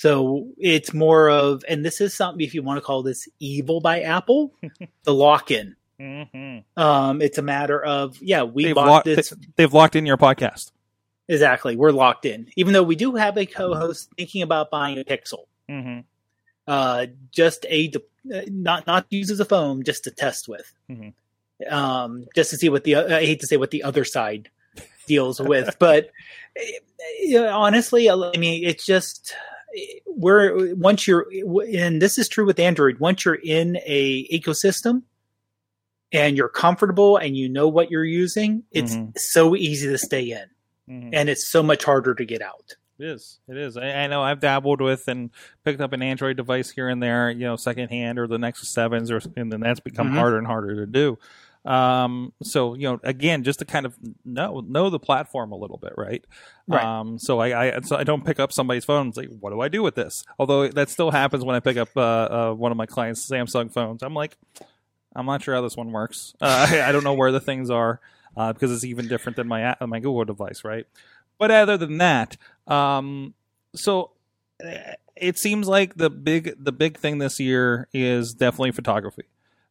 [0.00, 3.80] So it's more of, and this is something, if you want to call this evil
[3.80, 4.54] by Apple,
[5.02, 5.74] the lock in.
[6.00, 6.80] Mm-hmm.
[6.80, 9.34] Um, it's a matter of, yeah, we They've, bought locked, this.
[9.56, 10.70] they've locked in your podcast.
[11.26, 11.74] Exactly.
[11.74, 12.48] We're locked in.
[12.54, 15.46] Even though we do have a co host thinking about buying a Pixel.
[15.68, 16.00] Mm-hmm.
[16.68, 17.98] uh, just a de-
[18.32, 21.12] uh, not not to use as a phone, just to test with, Mhm.
[21.68, 24.48] um, just to see what the I hate to say what the other side
[25.08, 26.06] deals with, but
[26.56, 26.62] uh,
[27.20, 29.34] yeah, honestly, I mean, it's just
[30.06, 31.26] we're once you're
[31.74, 32.98] and this is true with Android.
[32.98, 35.02] Once you're in a ecosystem
[36.12, 39.18] and you're comfortable and you know what you're using, it's Mhm.
[39.18, 40.46] so easy to stay in,
[40.88, 41.10] Mm-hmm.
[41.12, 42.76] and it's so much harder to get out.
[42.98, 43.38] It is.
[43.48, 43.76] It is.
[43.76, 45.30] I, I know I've dabbled with and
[45.64, 49.10] picked up an Android device here and there, you know, secondhand or the Nexus sevens,
[49.10, 50.14] or and then that's become Mhm.
[50.14, 51.16] harder and harder to do.
[51.64, 53.94] Um, so you know, again, just to kind of
[54.24, 56.24] know know the platform a little bit, right?
[56.66, 56.84] Right.
[56.84, 59.60] Um, so I, I so I don't pick up somebody's phone and like, what do
[59.60, 60.24] I do with this?
[60.38, 63.72] Although that still happens when I pick up uh, uh, one of my clients' Samsung
[63.72, 64.02] phones.
[64.02, 64.38] I'm like,
[65.14, 66.34] I'm not sure how this one works.
[66.40, 68.00] Uh, I, I don't know where the things are
[68.36, 70.86] uh, because it's even different than my a- my Google device, right?
[71.38, 73.34] But other than that, um,
[73.74, 74.12] so
[74.64, 79.24] uh, it seems like the big the big thing this year is definitely photography.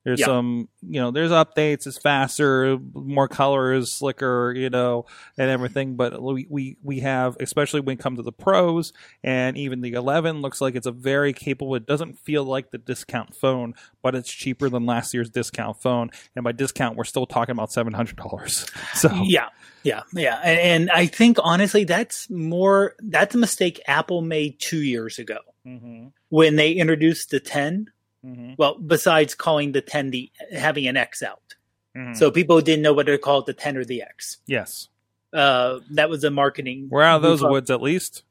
[0.08, 0.28] There's Yeah.
[0.28, 1.86] some, you know, there's updates.
[1.86, 5.06] It's faster, more colors, slicker, you know,
[5.38, 5.98] and everything.
[5.98, 9.92] But we we we have, especially when it comes to the pros and even the
[9.92, 11.76] 11, looks like it's a very capable.
[11.76, 16.10] It doesn't feel like the discount phone, but it's cheaper than last year's discount phone.
[16.38, 18.66] And by discount, we're still talking about seven hundred dollars.
[18.94, 19.50] So Yeah,
[19.84, 20.40] yeah, yeah.
[20.42, 25.40] And, and I think honestly, that's more that's a mistake Apple made two years ago
[25.68, 27.88] Mhm, when they introduced the 10.
[28.28, 31.56] Mhm, Well, besides calling the 10 the having an X out,
[31.96, 32.16] mhm.
[32.16, 34.38] so people didn't know whether to call it the 10 or the X.
[34.48, 34.90] yes,
[35.34, 36.88] Uh, that was a marketing.
[36.90, 38.24] we're out of those woods at least.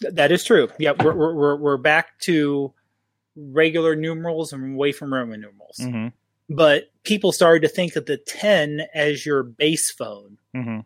[0.00, 0.68] That is true.
[0.78, 2.72] Yeah, we're, we're we're back to
[3.36, 5.78] regular numerals and away from Roman numerals.
[5.80, 6.08] hmm
[6.48, 10.80] But people started to think of the 10 as your base phone hmm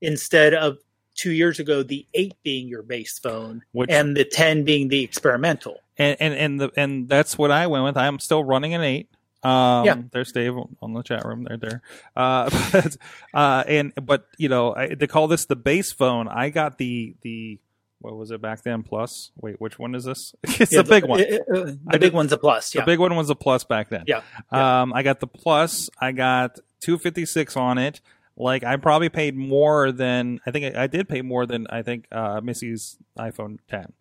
[0.00, 0.76] instead of
[1.14, 5.02] two years ago the 8 being your base phone Which and the 10 being the
[5.04, 5.80] experimental.
[5.96, 7.96] and and and the and that's what I went with.
[7.96, 9.08] I'm still running an eight.
[9.44, 9.96] Um, Yeah.
[10.10, 11.44] there's Dave on the chat room.
[11.44, 11.82] They're there.
[12.16, 12.96] Uh, but,
[13.34, 17.14] uh, and but you know, I, to call this the base phone, I got the
[17.22, 17.58] the
[18.00, 18.82] what was it back then?
[18.82, 20.34] Plus, wait, which one is this?
[20.42, 21.20] it's Yeah, the big one.
[21.20, 22.70] uh, uh, the I big did- one's a plus.
[22.72, 24.04] The big one was a plus back then.
[24.06, 24.22] Yeah.
[24.50, 25.88] Um, I got the plus.
[26.00, 28.00] I got 256 on it.
[28.36, 31.82] Like I probably paid more than I think I, I did pay more than I
[31.82, 33.92] think uh, Missy's iPhone 10.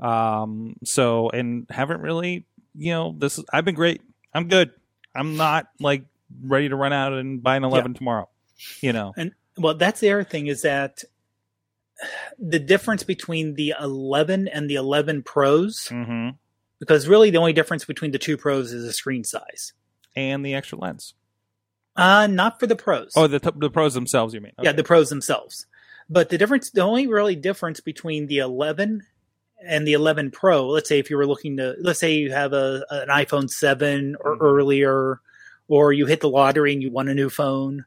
[0.00, 4.02] Um, so and haven't really, you know, this is, I've been great.
[4.34, 4.70] I'm good.
[5.14, 6.04] I'm not like
[6.42, 8.28] ready to run out and buy an 11 tomorrow.
[8.80, 9.12] You know.
[9.16, 11.02] And well, that's the other thing is that
[12.38, 16.30] the difference between the 11 and the 11 Pros, hmm
[16.80, 19.74] because really the only difference between the two Pros is the screen size.
[20.16, 21.14] And the extra lens.
[21.96, 23.12] Uh, not for the Pros.
[23.16, 24.52] Oh, the t- the pros themselves, you mean?
[24.62, 25.66] Yeah, the Pros themselves.
[26.08, 29.02] But the difference, the only really difference between the 11
[29.64, 32.52] and the 11 Pro, let's say if you were looking to, let's say you have
[32.52, 34.40] a an iPhone 7 or Mhm.
[34.40, 35.20] earlier,
[35.68, 37.84] or you hit the lottery and you won a new phone,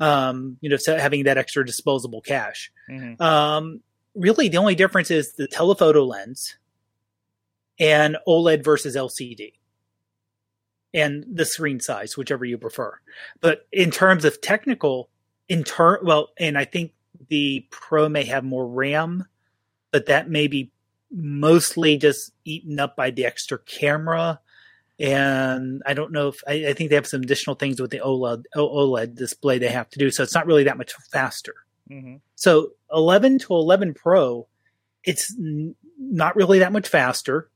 [0.00, 2.72] um, you know, so having that extra disposable cash.
[2.90, 3.20] Mhm.
[3.20, 3.80] Um,
[4.14, 6.56] really, the only difference is the telephoto lens
[7.78, 9.52] and OLED versus LCD
[10.96, 12.98] and the screen size, whichever you prefer.
[13.40, 15.10] But in terms of technical,
[15.48, 16.92] in turn, well, and I think
[17.28, 19.26] the Pro may have more RAM,
[19.92, 20.72] but that may be
[21.12, 24.40] mostly just eaten up by the extra camera.
[24.98, 27.98] And I don't know if I, I think they have some additional things with the
[28.00, 31.54] OLED OLED display they have to do, so it's not really that much faster.
[31.90, 32.20] Mhm.
[32.34, 34.48] So 11 to 11 Pro,
[35.04, 37.50] it's n- not really that much faster.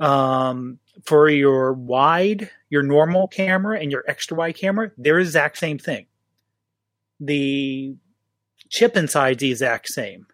[0.00, 5.58] Um, for your wide, your normal camera, and your extra wide camera, they're the exact
[5.58, 6.06] same thing.
[7.20, 7.94] The
[8.70, 10.26] chip inside the exact same.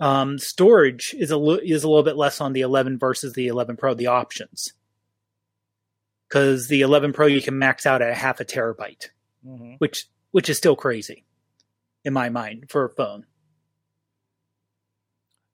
[0.00, 3.46] Um, storage is a li- is a little bit less on the 11 versus the
[3.46, 3.94] 11 Pro.
[3.94, 4.72] The options,
[6.28, 9.10] because the 11 Pro you can max out at half a terabyte
[9.46, 9.76] Mhm.
[9.78, 11.24] which which is still crazy
[12.04, 13.26] in my mind for a phone.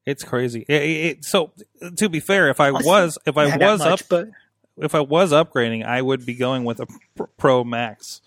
[0.09, 0.65] It's crazy.
[0.67, 1.53] It, it, so
[1.99, 4.29] to be fair, if I was if I Not was much, up but
[4.79, 6.87] if I was upgrading, I would be going with a
[7.37, 8.23] Pro Max.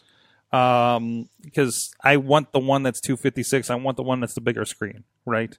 [0.54, 3.72] Um, because I want the one that's 256.
[3.72, 5.58] I want the one that's the bigger screen, right?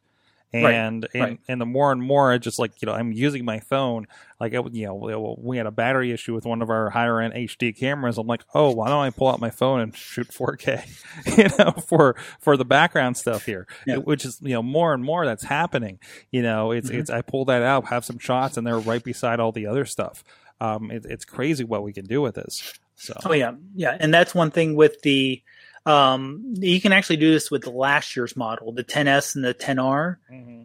[0.54, 1.40] Right, And and right.
[1.48, 4.06] and the more and more, I just like you know, I'm using my phone.
[4.38, 6.90] Like, I, would- you know, we- we had a battery issue with one of our
[6.90, 8.18] higher end HD cameras.
[8.18, 10.84] I'm like, oh, why don't I pull out my phone and shoot 4K,
[11.38, 13.96] you know, for for the background stuff here, Yeah.
[13.96, 15.98] which is you know more and more that's happening.
[16.30, 16.98] You know, it's Mm-hmm.
[17.00, 19.84] it's I pull that out, have some shots, and they're right beside all the other
[19.86, 20.22] stuff.
[20.60, 22.74] Um, it, it's crazy what we can do with this.
[22.96, 25.42] So Oh yeah, yeah, and that's one thing with the.
[25.84, 29.54] Um, you can actually do this with the last year's model, the 10s and the
[29.54, 30.16] 10r.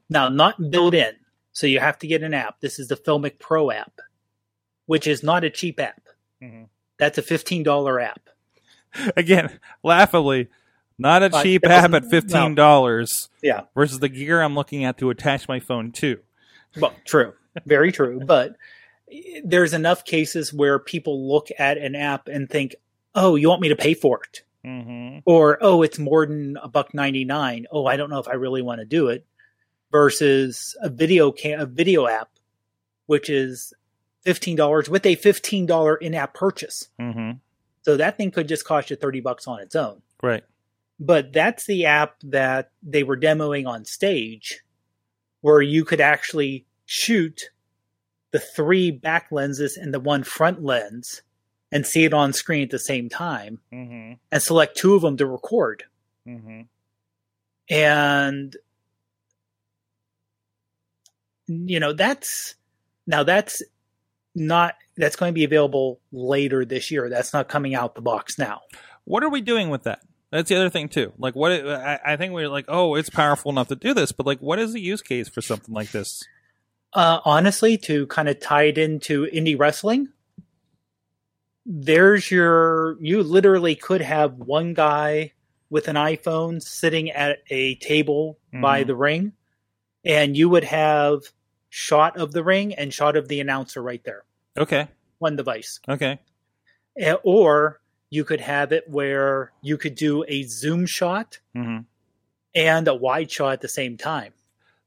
[0.10, 1.15] Now, not built in,
[1.53, 2.60] so you have to get an app.
[2.62, 3.99] This is the Filmic Pro app,
[4.86, 6.01] which is not a cheap app.
[6.41, 6.67] Mhm.
[6.97, 8.30] That's a fifteen dollar app.
[9.17, 10.49] again, laughably,
[10.97, 14.97] not a But cheap app at fifteen dollars Yeah, versus the gear I'm looking at
[14.99, 16.19] to attach my phone to.
[16.80, 17.34] well, true,
[17.65, 18.21] very true.
[18.23, 18.56] But
[19.43, 22.75] there's enough cases where people look at an app and think,
[23.15, 25.20] "Oh, you want me to pay for it?" Mm-hmm.
[25.26, 28.62] or oh it's more than a buck 99 oh i don't know if i really
[28.62, 29.26] want to do it
[29.91, 32.30] versus a video cam- a video app
[33.06, 33.74] which is
[34.26, 37.38] $15 with a $15 in-app purchase Mm-hmm.
[37.84, 40.43] so that thing could just cost you 30 bucks on its own Right.
[41.00, 44.63] but that's the app that they were demoing on stage
[45.41, 47.52] where you could actually shoot
[48.32, 51.22] the three back lenses and the one front lens
[51.71, 54.13] and see it on screen at the same time Mm-hmm.
[54.32, 55.84] and select two of them to record
[56.27, 56.62] Mm-hmm.
[57.69, 58.58] and
[61.47, 62.56] you know that's
[63.06, 63.62] now that's
[64.36, 68.38] not that's going to be available later this year that's not coming out the box
[68.38, 68.62] now
[69.06, 69.99] What are we doing with that?
[70.32, 71.13] That's the other thing too.
[71.17, 74.25] Like, what I, I think we're like, oh, it's powerful enough to do this, but
[74.25, 76.21] like, what is the use case for something like this?
[76.93, 80.10] uh honestly to kind of tie it into indie wrestling
[81.69, 85.34] there's your you literally could have one guy
[85.69, 88.88] with an iphone sitting at a table by Mhm.
[88.88, 89.34] the ring
[90.06, 91.23] and you would have
[91.69, 94.23] shot of the ring and shot of the announcer right there
[94.58, 94.88] Okay.
[95.19, 96.19] one device Okay.
[96.97, 101.82] Eh, or you could have it where you could do a zoom shot Mm-hmm.
[102.56, 104.32] and a wide shot at the same time.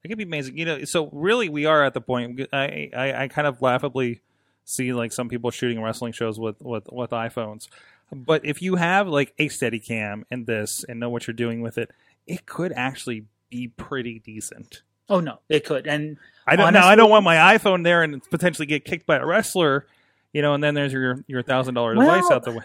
[0.02, 0.56] It could be amazing.
[0.56, 4.22] You know, so really we are at the point I, I, I kind of laughably
[4.70, 7.68] see like some people shooting wrestling shows with, with, with iPhones.
[8.12, 11.60] But if you have like a steady cam and this and know what you're doing
[11.60, 11.90] with it,
[12.26, 14.82] it could actually be pretty decent.
[15.08, 15.86] Oh no, it could.
[15.86, 19.16] And I don't now I don't want my iPhone there and potentially get kicked by
[19.16, 19.86] a wrestler,
[20.32, 22.64] you know, and then there's your your thousand dollar device Well- out the way.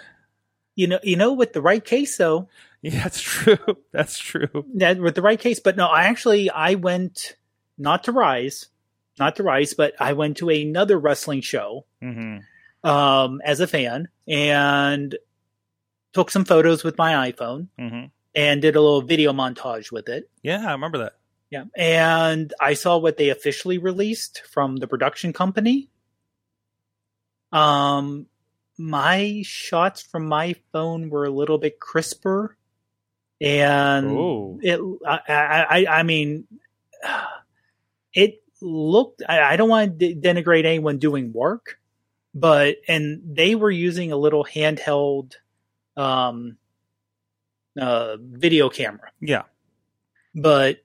[0.76, 2.48] you know, you know, with the right case though,
[2.82, 3.58] Yeah, that's true.
[3.92, 4.66] That's true.
[4.76, 5.60] that with the right case.
[5.60, 7.36] But no, I actually I went
[7.80, 8.68] not to Rise,
[9.20, 12.40] not the Rise, but I went to another wrestling show hmm
[12.84, 15.18] um, as a fan and
[16.14, 20.30] took some photos with my iPhone hmm and did a little video montage with it.
[20.44, 21.14] Yeah, I remember that.
[21.50, 21.66] Yeah.
[21.76, 25.90] And I saw what they officially released from the production company.
[27.52, 28.28] Um
[28.78, 32.58] my shots from my phone were a little bit crisper
[33.40, 34.60] and Oh.
[34.62, 35.20] it I
[35.88, 36.46] I I mean
[38.14, 41.80] it looked I, I don't want to denigrate anyone doing work
[42.34, 45.34] but and they were using a little handheld
[45.98, 46.58] um
[47.80, 49.44] uh video camera Yeah.
[50.34, 50.80] but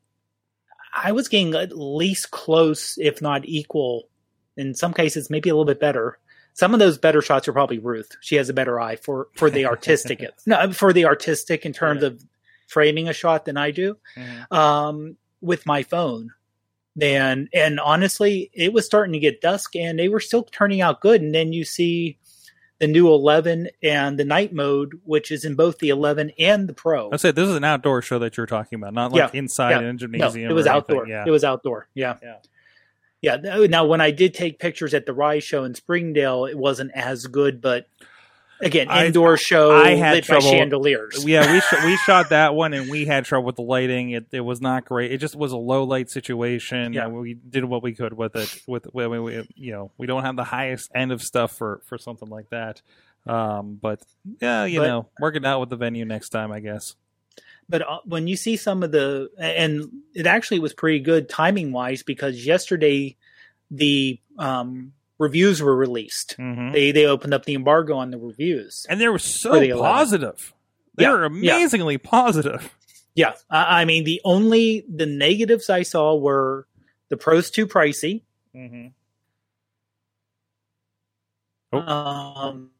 [0.93, 4.09] I was getting at least close, if not equal,
[4.57, 6.19] in some cases, maybe a little bit better.
[6.55, 8.17] Some of those better shots are probably Ruth.
[8.21, 12.03] She has a better eye for for the artistic, no, for the artistic in terms
[12.03, 12.09] Yeah.
[12.09, 12.25] of
[12.67, 14.53] framing a shot than I do Mhm.
[14.53, 16.33] um, with my phone.
[16.97, 21.01] Then and honestly, it was starting to get dusk, and they were still turning out
[21.01, 21.23] good.
[21.23, 22.19] And then you see
[22.81, 26.73] the new 11 and the night mode, which is in both the 11 and the
[26.73, 27.11] Pro.
[27.13, 29.71] I said this is an outdoor show that you're talking about, not like Yeah, inside
[29.73, 29.79] yeah.
[29.81, 30.51] in a No, gymnasium.
[30.51, 31.07] it was outdoor.
[31.07, 31.25] Yeah.
[31.27, 31.89] It was outdoor.
[31.95, 32.17] Yeah.
[32.23, 32.37] Yeah.
[33.23, 33.37] Yeah.
[33.67, 37.27] Now, when I did take pictures at the Rise show in Springdale, it wasn't as
[37.27, 37.87] good, but
[38.61, 41.25] again, I- indoor show I had lit trouble- by chandeliers.
[41.27, 44.11] yeah, we sh- we shot that one and we had trouble with the lighting.
[44.11, 45.13] It it was not great.
[45.13, 46.93] It just was a low light situation.
[46.93, 47.09] Yeah.
[47.09, 48.63] we did what we could with it.
[48.67, 51.99] With we, we, you know, we don't have the highest end of stuff for for
[51.99, 52.81] something like that.
[53.27, 54.03] Um, but
[54.41, 56.95] yeah, you But- know, working out with the venue next time, I guess.
[57.69, 61.71] but uh, when you see some of the, and it actually was pretty good timing
[61.71, 63.17] wise because yesterday
[63.71, 66.33] the um, reviews were released.
[66.33, 68.85] hmm They they opened up the embargo on the reviews.
[68.89, 70.53] And they were so For the positive.
[70.97, 71.55] They Yeah, were yeah.
[71.57, 72.75] amazingly positive.
[73.15, 76.67] Yeah, I, I mean the only the negatives I saw were
[77.11, 78.23] the pros too pricey.
[78.57, 78.89] Mm-hmm.
[81.73, 81.79] Oh.
[81.79, 82.71] Um,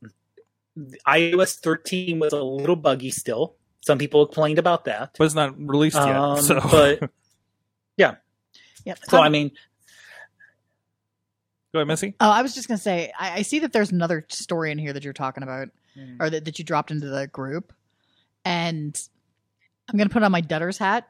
[1.07, 3.55] iOS 13 was a little buggy still.
[3.83, 5.15] Some people complained about that.
[5.17, 6.17] but it's not released yet.
[6.17, 7.11] Um, so, but
[7.97, 8.19] Yep.
[9.05, 9.51] so Tom- I mean,
[11.73, 12.15] go ahead, Missy.
[12.21, 14.93] Oh, I was just gonna say, I, I see that there's another story in here
[14.93, 15.69] that you're talking about,
[15.99, 16.19] Mm.
[16.21, 17.73] or that, that you dropped into the group,
[18.45, 18.97] and
[19.89, 21.07] I'm gonna put on my debtor's hat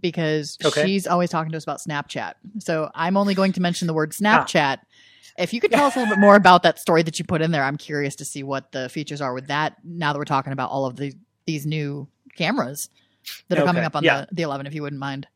[0.00, 0.86] because Okay.
[0.86, 2.34] she's always talking to us about Snapchat.
[2.60, 4.22] So I'm only going to mention the word Ah.
[4.44, 4.78] Snapchat.
[5.38, 7.40] If you could tell us a little bit more about that story that you put
[7.42, 9.76] in there, I'm curious to see what the features are with that.
[9.84, 11.14] Now that we're talking about all of the
[11.46, 12.88] these new cameras
[13.48, 14.26] that are coming up on yeah.
[14.30, 15.26] the, the 11, if you wouldn't mind.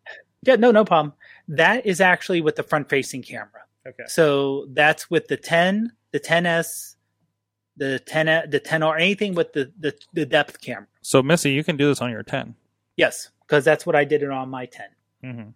[0.42, 1.12] yeah, no, no problem.
[1.48, 3.63] That is actually with the front-facing camera.
[3.86, 4.04] Okay.
[4.06, 6.94] So that's with the 10, the 10s,
[7.76, 10.86] the 10, the 10R, anything with the the, the depth camera.
[11.02, 12.54] So, Missy, you can do this on your 10.
[12.96, 14.86] Yes, because that's what I did it on my 10.
[15.24, 15.50] Mm-hmm.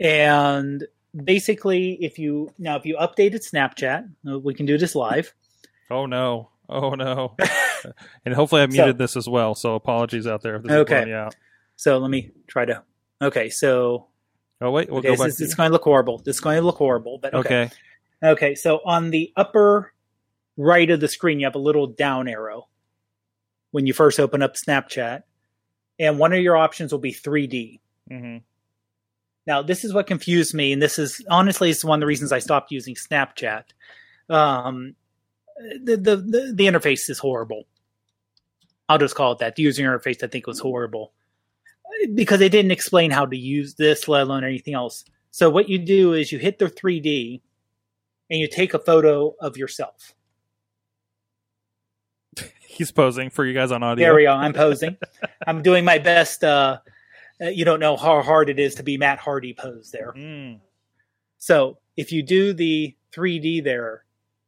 [0.00, 0.84] And
[1.14, 5.34] basically, if you now if you updated Snapchat, uh, we can do this live.
[5.90, 6.50] Oh no!
[6.68, 7.36] Oh no!
[8.24, 9.54] and hopefully, I So- muted this as well.
[9.54, 10.56] So apologies out there.
[10.56, 11.08] If this is Okay.
[11.08, 11.34] you out.
[11.76, 12.82] So let me try to.
[13.20, 14.06] Okay, so
[14.60, 15.26] Oh wait, we'll okay, go back.
[15.26, 16.18] this, to it's going to look horrible.
[16.18, 17.64] This is going to look horrible, but okay.
[17.64, 17.70] okay.
[18.20, 19.92] Okay, so on the upper
[20.56, 22.66] right of the screen, you have a little down arrow
[23.70, 25.22] when you first open up Snapchat,
[26.00, 27.78] and one of your options will be 3D.
[28.10, 28.38] hmm
[29.46, 32.32] Now, this is what confused me, and this is honestly is one of the reasons
[32.32, 33.64] I stopped using Snapchat.
[34.28, 34.96] Um,
[35.82, 37.66] the, the the the interface is horrible.
[38.88, 39.54] I'll just call it that.
[39.54, 41.12] The user interface, I think, was horrible
[42.14, 45.04] because they didn't explain how to use this, let alone anything else.
[45.30, 47.40] So what you do is you hit the 3D,
[48.30, 50.14] and you take a photo of yourself.
[52.66, 54.04] He's posing for you guys on audio.
[54.04, 54.32] There we go.
[54.32, 54.96] I'm posing.
[55.46, 56.44] I'm doing my best.
[56.44, 56.78] Uh,
[57.40, 60.12] uh, you don't know how hard it is to be Matt Hardy pose there.
[60.16, 60.60] Mm.
[61.38, 64.04] So if you do the 3D there,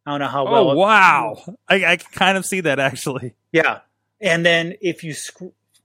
[0.06, 0.70] I don't know how Oh well.
[0.72, 1.42] it- wow!
[1.68, 3.34] I, I can kind of see that actually.
[3.52, 3.80] Yeah,
[4.20, 5.42] and then if you sc-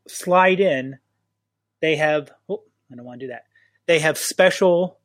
[0.07, 0.97] slide in,
[1.81, 2.31] they have.
[2.49, 3.45] Oh, I don't want to do that.
[3.87, 4.97] They have special.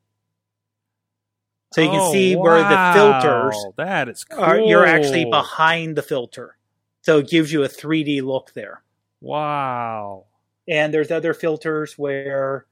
[1.73, 4.43] So you can Oh, see where the filters That is cool.
[4.43, 4.59] are.
[4.59, 6.57] You're actually behind the filter,
[7.03, 8.83] so it gives you a 3D look there.
[9.21, 10.25] Wow.
[10.67, 12.67] And there's other filters where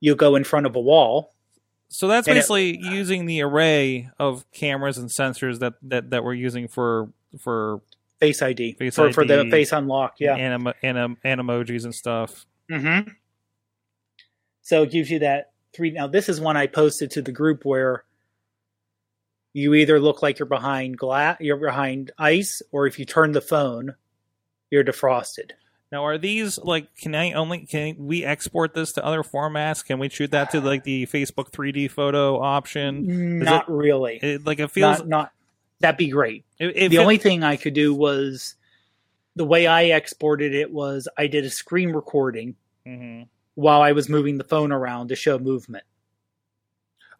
[0.00, 1.32] you go in front of a wall.
[1.88, 6.22] So that's And it- basically using the array of cameras and sensors that, that, that
[6.24, 7.80] we're using for for
[8.20, 10.16] Face ID Face for, for the face unlock.
[10.20, 10.36] Yeah.
[10.36, 12.46] anim, anim, and emojis and stuff.
[12.70, 13.10] Mm-hmm.
[14.64, 15.90] So it gives you that three.
[15.92, 18.04] Now this is one I posted to the group where
[19.52, 23.40] you either look like you're behind glass, you're behind ice, or if you turn the
[23.40, 23.94] phone,
[24.70, 25.52] you're defrosted.
[25.92, 26.88] Now, are these like?
[26.96, 27.66] Can I only?
[27.66, 29.84] Can we export this to other formats?
[29.84, 33.40] Can we shoot that to like the Facebook 3D photo option?
[33.42, 34.18] Is Not really.
[34.20, 34.98] It, like it feels.
[35.00, 35.32] not, not
[35.78, 36.44] that'd be great.
[36.58, 38.56] it, it the only thing I could do was
[39.36, 42.56] the way I exported it was I did a screen recording
[42.86, 43.28] Mhm.
[43.54, 45.84] While I was moving the phone around to show movement.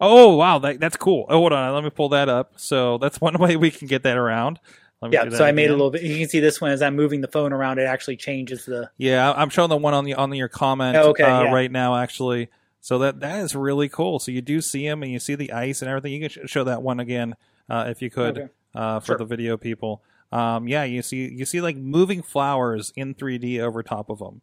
[0.01, 1.25] Oh wow, that, that's cool.
[1.29, 2.53] Oh, hold on, let me pull that up.
[2.57, 4.59] So that's one way we can get that around.
[5.01, 6.03] Let me Yeah, so I made a little bit.
[6.03, 7.79] You can see this one as I'm moving the phone around.
[7.79, 8.89] It actually changes the.
[8.97, 11.51] Yeah, I'm showing the one on the on your comment Oh, okay, uh, yeah.
[11.53, 12.49] right now, actually.
[12.81, 14.19] So that that is really cool.
[14.19, 16.11] So you do see him, and you see the ice and everything.
[16.13, 17.35] You can sh- show that one again
[17.69, 18.47] uh, if you could Okay.
[18.73, 19.17] uh, for Sure.
[19.17, 20.03] the video people.
[20.31, 24.41] Um, yeah, you see you see like moving flowers in 3D over top of them.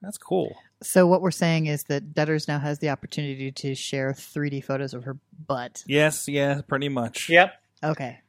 [0.00, 0.54] That's cool.
[0.82, 4.94] So what we're saying is that Debtors now has the opportunity to share 3D photos
[4.94, 5.16] of her
[5.46, 5.82] butt.
[5.86, 7.28] Yes, yeah, pretty much.
[7.28, 7.52] Yep.
[7.84, 8.20] Okay.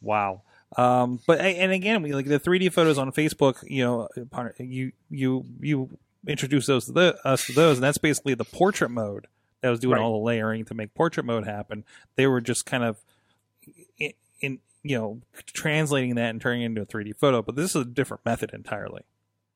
[0.00, 0.42] Wow.
[0.76, 3.62] Um, but and again, we like the 3D photos on Facebook.
[3.68, 4.08] You know,
[4.58, 8.90] you you you introduce those to the, us to those, and that's basically the portrait
[8.90, 9.26] mode
[9.60, 10.02] that was doing Right.
[10.02, 11.84] all the layering to make portrait mode happen.
[12.16, 13.04] They were just kind of
[13.98, 17.42] in, in you know translating that and turning it into a 3D photo.
[17.42, 19.02] But this is a different method entirely.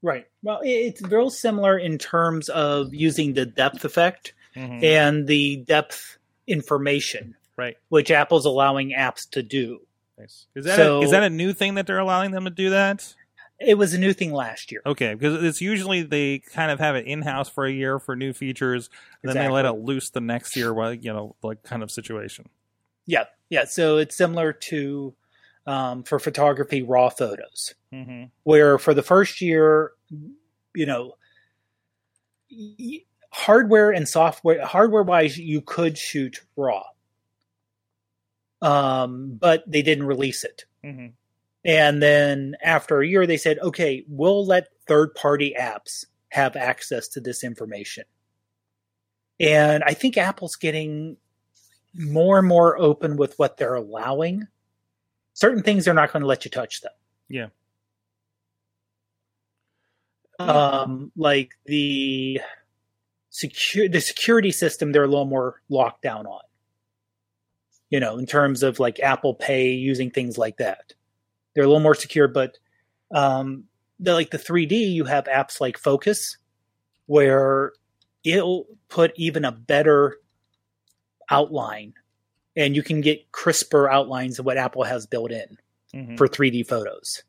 [0.06, 0.26] Right.
[0.44, 4.84] Well, it's real similar in terms of using the depth effect Mhm.
[4.84, 7.76] and the depth information, Right.
[7.88, 9.80] which Apple's allowing apps to do.
[10.16, 10.46] Nice.
[10.54, 12.70] Is that So- a, is that a new thing that they're allowing them to do
[12.70, 13.14] that?
[13.58, 14.82] It was a new thing last year.
[14.86, 18.14] Okay, because it's usually they kind of have it in house for a year for
[18.14, 18.90] new features,
[19.22, 21.90] and then they let it loose the next year, while you know, like kind of
[21.90, 22.48] situation.
[23.06, 23.24] Yeah.
[23.48, 23.64] Yeah.
[23.64, 25.14] So it's similar to
[25.68, 28.24] um, for photography raw photos, Mm-hmm.
[28.44, 31.16] where for the first year, you know,
[32.50, 36.84] y- hardware and software, hardware wise, you could shoot raw.
[38.62, 40.64] Um, but they didn't release it.
[40.84, 41.08] Mm-hmm.
[41.64, 47.08] And then after a year, they said, okay, we'll let third party apps have access
[47.08, 48.04] to this information.
[49.40, 51.16] And I think Apple's getting
[51.94, 54.46] more and more open with what they're allowing.
[55.34, 56.92] Certain things they're not going to let you touch them.
[57.28, 57.48] Yeah.
[60.38, 62.40] Um, like the
[63.30, 66.40] secure the security system, they're a little more locked down on.
[67.90, 70.92] You know, in terms of like Apple Pay using things like that,
[71.54, 72.28] they're a little more secure.
[72.28, 72.58] But
[73.14, 73.64] um,
[74.00, 76.36] the like the 3D, you have apps like Focos,
[77.06, 77.72] where
[78.24, 80.16] it'll put even a better
[81.30, 81.94] outline,
[82.56, 85.58] and you can get crisper outlines of what Apple has built in
[85.94, 86.18] Mhm.
[86.18, 87.22] for 3D photos.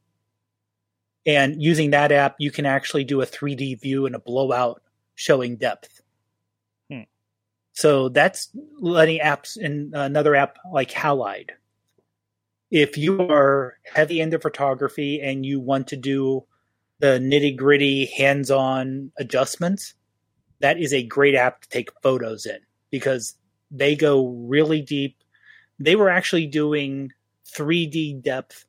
[1.28, 4.82] And using that app, you can actually do a 3D view and a blowout
[5.16, 6.02] showing depth.
[6.90, 7.02] Hmm.
[7.74, 8.50] So that's
[8.80, 11.50] letting apps in another app like Halide.
[12.72, 16.46] If you are heavy into photography and you want to do
[17.00, 19.96] the nitty gritty hands on adjustments,
[20.60, 22.60] that is a great app to take photos in
[22.90, 23.36] because
[23.70, 25.18] they go really deep.
[25.78, 27.12] They were actually doing
[27.54, 28.66] 3D depth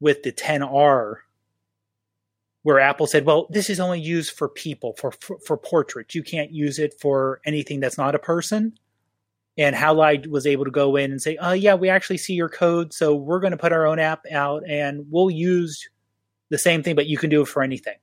[0.00, 1.16] with the 10R,
[2.62, 6.14] where Apple said, "Well, this is only used for people for for, for portraits.
[6.14, 8.78] You can't use it for anything that's not a person."
[9.58, 12.48] And Halide was able to go in and say, "Oh, yeah, we actually see your
[12.48, 15.88] code, so we're going to put our own app out, and we'll use
[16.48, 17.96] the same thing, but you can do it for anything."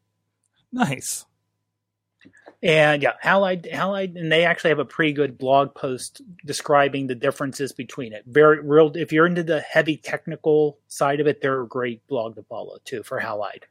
[0.72, 1.26] Nice.
[2.62, 7.16] And yeah, Halide, Halide, and they actually have a pretty good blog post describing the
[7.16, 8.24] differences between it.
[8.28, 8.92] Very real.
[8.96, 12.78] If you're into the heavy technical side of it, they're a great blog to follow
[12.84, 13.64] too for Halide.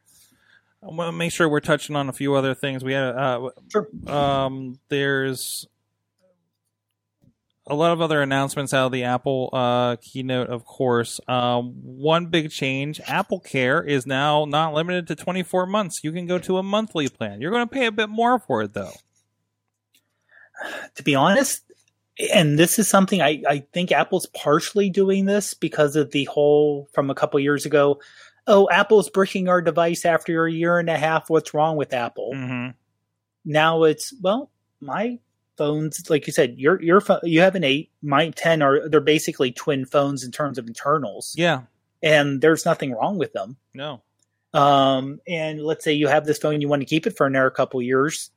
[0.81, 2.83] I want to make sure we're touching on a few other things.
[2.83, 3.87] We had uh, Sure.
[4.07, 5.67] um, there's
[7.67, 11.19] a lot of other announcements out of the Apple uh, keynote, of course.
[11.27, 16.03] Um, one big change: Apple Care is now not limited to 24 months.
[16.03, 17.41] You can go to a monthly plan.
[17.41, 18.93] You're going to pay a bit more for it, though.
[20.95, 21.63] To be honest,
[22.33, 26.89] and this is something I, I think Apple's partially doing this because of the whole
[26.93, 27.99] from a couple years ago.
[28.47, 31.29] Oh, Apple's bricking our device after a year and a half.
[31.29, 32.31] What's wrong with Apple?
[32.33, 32.69] Mm-hmm.
[33.45, 35.17] now it's well my
[35.57, 38.99] phones like you said your your pho- you have an 8 my 10 are they're
[39.01, 41.63] basically twin phones in terms of internals Yeah.
[42.03, 44.01] and there's nothing wrong with them No.
[44.53, 47.49] um and let's say you have this phone you want to keep it for another
[47.49, 48.29] couple years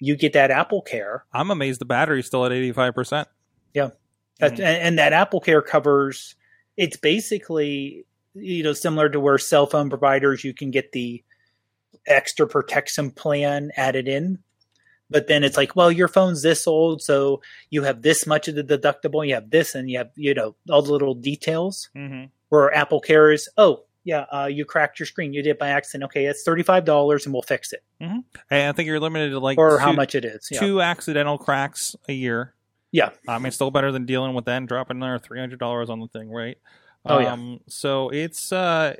[0.00, 3.26] you get that apple care I'm amazed the battery's still at 85%.
[3.74, 3.92] that,
[4.40, 4.50] Mhm.
[4.50, 6.34] and, and that apple care covers
[6.76, 11.22] it's basically you know similar to where cell phone providers you can get the
[12.06, 14.38] extra protection plan added in
[15.10, 18.54] but then it's like well your phone's this old so you have this much of
[18.56, 22.24] the deductible you have this and you have you know all the little details Mm-hmm.
[22.48, 25.68] where apple care is oh yeah uh, you cracked your screen you did it by
[25.68, 29.56] accident okay it's $35 and we'll fix it And I think you're limited to like
[29.56, 30.60] or how much it is yeah.
[30.60, 32.52] two accidental cracks a year.
[32.92, 33.10] Yeah.
[33.26, 36.00] I mean, still better than dealing with that and dropping another three hundred dollars on
[36.00, 36.58] the thing, right?
[37.06, 37.32] Oh, yeah.
[37.32, 38.96] Um, so it's uh,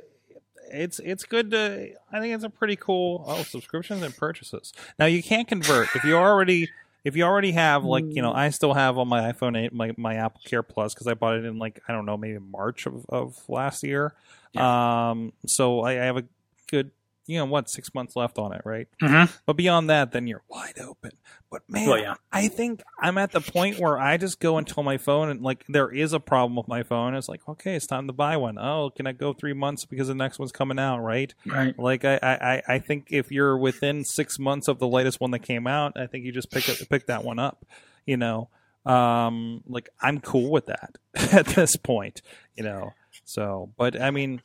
[0.71, 1.89] it's it's good to.
[2.11, 3.23] I think it's a pretty cool.
[3.27, 4.73] Oh, subscriptions and purchases.
[4.99, 6.69] Now you can't convert if you already.
[7.03, 9.91] If you already have like you know, I still have on my iPhone eight my,
[9.95, 12.87] my Apple Care Plus because I bought it in like I don't know maybe March
[12.87, 14.13] of, of last year.
[14.55, 16.23] Um, so I, I have a
[16.67, 16.89] good
[17.27, 18.87] you know what six months left on it, right?
[19.01, 19.31] Mhm.
[19.45, 21.11] But beyond that, then you're wide open.
[21.51, 22.15] But man, Well, yeah.
[22.31, 25.41] I think I'm at the point where I just go and tell my phone, and
[25.41, 27.15] like there is a problem with my phone.
[27.15, 28.57] It's like, okay, it's time to buy one.
[28.59, 31.33] Oh, can I go three months because the next one's coming out, right?
[31.45, 35.31] right Like I, I, I- think if you're within six months of the latest one
[35.31, 37.65] that came out, I think you just pick it, pick that one up.
[38.05, 38.49] You know,
[38.85, 40.97] um, like I'm cool with that
[41.33, 42.21] at this point.
[42.55, 44.41] You know, so but I mean,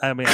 [0.00, 0.28] I mean,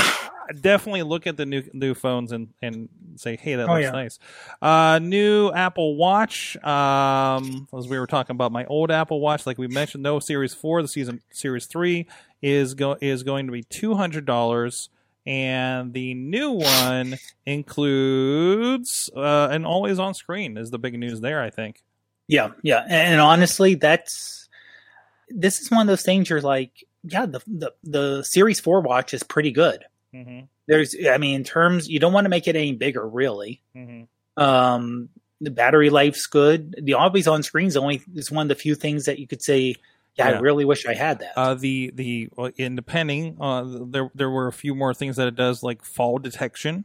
[0.60, 3.90] definitely look at the new new phones and and say, hey, that Oh, looks yeah.
[3.90, 4.18] nice.
[4.60, 6.56] Uh, new Apple Watch.
[6.64, 10.54] Um, as we were talking about my old Apple Watch, like we mentioned, no Series
[10.54, 12.06] Four, the season Series Three
[12.42, 14.88] is go is going to be two hundred dollars.
[15.26, 21.42] And the new one includes uh, an always on screen is the big news there,
[21.42, 21.82] I think.
[22.28, 24.48] Yeah, yeah, and honestly, that's
[25.28, 26.72] this is one of those things you're like,
[27.04, 29.84] yeah, the the, the Series Four watch is pretty good.
[30.14, 30.40] Mm-hmm.
[30.66, 33.62] There's, I mean, in terms, you don't want to make it any bigger, really.
[33.76, 34.42] Mm-hmm.
[34.42, 35.08] Um,
[35.40, 36.74] the battery life's good.
[36.82, 39.42] The always on screen is only is one of the few things that you could
[39.42, 39.76] say,
[40.16, 40.36] yeah, Yeah.
[40.36, 41.32] I really wish I had that.
[41.36, 45.36] Uh, the the in depending, uh, there there were a few more things that it
[45.36, 46.84] does, like fall detection,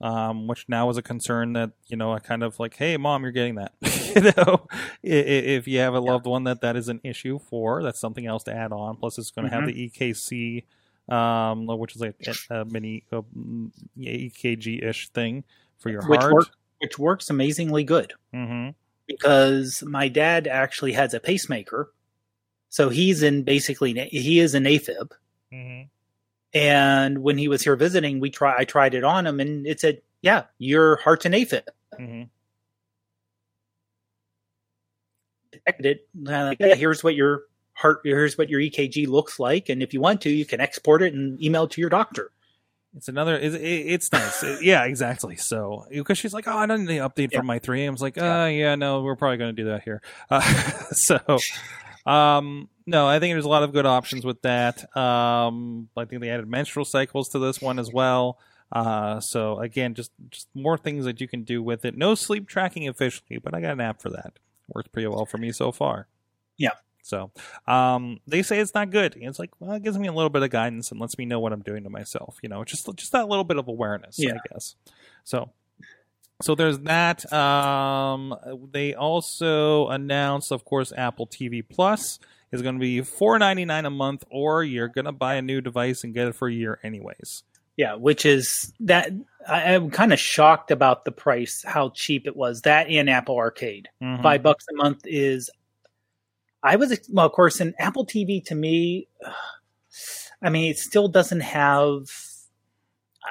[0.00, 3.22] um, which now is a concern that you know I kind of like, hey, mom,
[3.22, 3.72] you're getting that.
[3.82, 4.66] you know,
[5.04, 8.00] I- i- if you have a loved one that that is an issue for, that's
[8.00, 8.96] something else to add on.
[8.96, 10.64] Plus, it's going to have the ECG,
[11.10, 12.14] um, which is like
[12.50, 13.04] a, a mini
[13.98, 15.44] EKG ish thing
[15.78, 16.32] for your which heart.
[16.32, 16.48] work,
[16.80, 18.70] which works amazingly good Mm-hmm.
[19.06, 21.92] because my dad actually has a pacemaker,
[22.68, 25.10] so he's in basically he is an AFib,
[25.52, 25.82] Mm-hmm.
[26.52, 29.78] And when he was here visiting, we try I tried it on him, and it
[29.80, 31.62] said, "Yeah, your heart's an AFib."
[31.96, 32.22] hmm
[35.52, 36.08] Detected it.
[36.20, 37.42] Like, yeah, here's what your
[37.80, 41.02] heart, here's what your EKG looks like, and if you want to, you can export
[41.02, 42.30] it and email it to your doctor.
[42.96, 43.36] It's another.
[43.38, 44.60] It's, it's nice.
[44.62, 45.36] Yeah, exactly.
[45.36, 47.38] So because she's like, oh, I don't need an update Yeah.
[47.38, 47.86] from my three.
[47.86, 50.02] I was like, uh, yeah, no, we're probably going to do that here.
[50.28, 50.40] Uh,
[50.92, 51.18] so,
[52.04, 54.84] um, no, I think there's a lot of good options with that.
[54.96, 58.38] Um, I think they added menstrual cycles to this one as well.
[58.72, 61.96] Uh, so again, just just more things that you can do with it.
[61.96, 64.32] No sleep tracking officially, but I got an app for that.
[64.74, 66.06] Works pretty well for me so far.
[66.56, 66.70] Yeah.
[67.10, 67.32] So,
[67.66, 69.16] um, they say it's not good.
[69.20, 71.40] It's like, well, it gives me a little bit of guidance and lets me know
[71.40, 72.38] what I'm doing to myself.
[72.42, 74.34] You know, just just that little bit of awareness, Yeah.
[74.34, 74.76] I guess.
[75.24, 75.50] So,
[76.40, 77.30] so there's that.
[77.32, 78.34] Um,
[78.72, 82.18] they also announced, of course, Apple TV Plus
[82.52, 85.42] is going to be four ninety nine a month, or you're going to buy a
[85.42, 87.42] new device and get it for a year anyways.
[87.76, 89.10] Yeah, which is that
[89.48, 92.62] I, I'm kind of shocked about the price, how cheap it was.
[92.62, 94.22] That and Apple Arcade, Mhm.
[94.22, 95.50] five bucks a month is.
[96.62, 99.08] I was well, of course, in Apple TV to me.
[100.42, 102.08] I mean, it still doesn't have.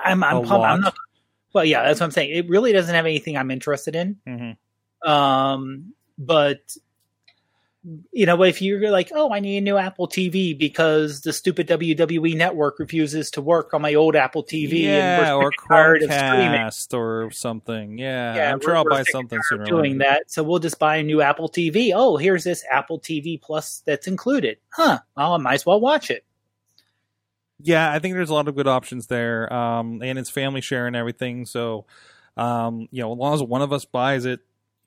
[0.03, 0.95] I'm I'm, I'm not.
[1.53, 2.32] Well, yeah, that's what I'm saying.
[2.32, 4.17] It really doesn't have anything I'm interested in.
[4.27, 5.09] Mhm.
[5.09, 6.59] Um, but
[8.11, 11.67] you know, if you're like, oh, I need a new Apple TV because the stupid
[11.67, 16.03] WWE network refuses to work on my old Apple TV, yeah, or sick and tired
[16.03, 16.59] of streaming.
[16.59, 17.97] Chromecast or something.
[17.97, 19.63] Yeah, Yeah, I'm sure I'll buy something sooner.
[19.65, 20.11] doing later.
[20.11, 20.32] that.
[20.32, 21.91] So we'll just buy a new Apple TV.
[21.95, 24.57] Oh, here's this Apple TV Plus that's included.
[24.71, 24.99] Huh?
[25.15, 26.25] Well, I might as well watch it.
[27.61, 30.88] Yeah, I think there's a lot of good options there, um, and it's family share
[30.88, 31.45] and everything.
[31.45, 31.86] So,
[32.38, 34.39] um, you know, as long as one of us buys it,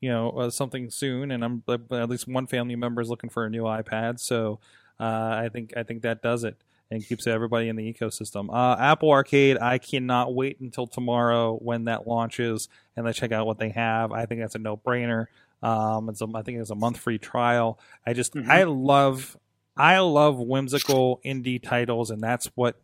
[0.03, 3.47] you know, uh, something soon, and I'm at least one family member is looking for
[3.47, 4.21] a new iPad.
[4.21, 4.61] So,
[5.01, 5.05] uh,
[5.45, 6.57] I think I think that does it
[6.91, 8.49] and keeps everybody in the ecosystem.
[8.53, 13.47] Uh, Apple Arcade, I cannot wait until tomorrow when that launches and let's check out
[13.47, 14.13] what they have.
[14.13, 15.29] I think that's a no brainer.
[15.63, 17.79] Um, it's a, I think it's a month free trial.
[18.07, 18.49] I just Mhm.
[18.51, 19.39] I love
[19.77, 22.79] I love whimsical indie titles, and that's what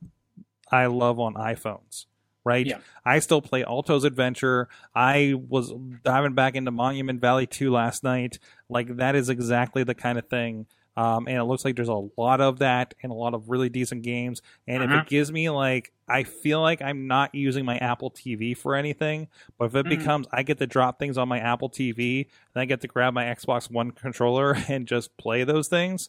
[0.72, 2.06] I love on iPhones.
[2.48, 2.66] Right?
[2.66, 2.78] Yeah.
[3.04, 4.68] I still play Alto's Adventure.
[4.94, 5.70] I was
[6.02, 8.38] diving back into Monument Valley 2 last night.
[8.70, 10.66] Like that is exactly the kind of thing.
[10.96, 13.68] Um, and it looks like there's a lot of that and a lot of really
[13.68, 14.42] decent games.
[14.66, 18.56] And if it gives me like, I feel like I'm not using my Apple TV
[18.56, 19.28] for anything,
[19.58, 19.90] but if it Mhm.
[19.90, 23.14] becomes I get to drop things on my Apple TV, and I get to grab
[23.14, 26.08] my Xbox One controller and just play those things,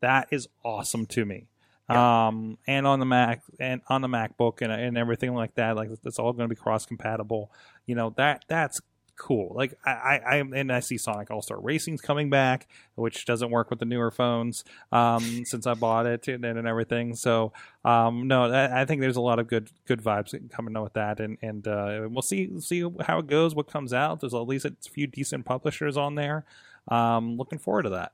[0.00, 1.46] that is awesome to me.
[1.88, 5.90] Um, and on the Mac and on the MacBook and, and everything like that, like
[6.04, 7.52] it's all going to be cross compatible.
[7.86, 8.80] You know that that's
[9.16, 9.52] cool.
[9.54, 13.50] Like I, I, I and I see Sonic All Star Racing's coming back, which doesn't
[13.50, 14.64] work with the newer phones.
[14.92, 17.52] Um, since I bought it and, and everything, so
[17.84, 21.20] um, no, I, I think there's a lot of good good vibes coming with that,
[21.20, 24.20] and and uh, we'll see see how it goes, what comes out.
[24.20, 26.44] There's at least a few decent publishers on there.
[26.88, 28.12] Um, looking forward to that.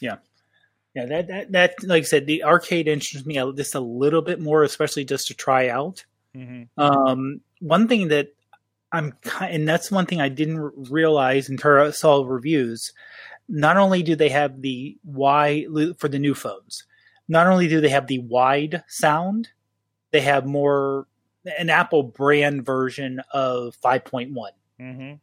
[0.00, 0.16] Yeah,
[0.94, 4.62] that that that like I said, the arcade interests me just a little bit more,
[4.62, 6.04] especially just to try out.
[6.36, 6.80] Mm-hmm.
[6.80, 8.34] Um, one thing that
[8.92, 12.92] I'm and that's one thing I didn't realize until I saw reviews.
[13.48, 15.66] Not only do they have the wide
[15.98, 16.84] for the new phones,
[17.28, 19.48] not only do they have the wide sound,
[20.12, 21.06] they have more
[21.58, 24.32] an Apple brand version of 5.1
[24.80, 25.14] Mm-hmm.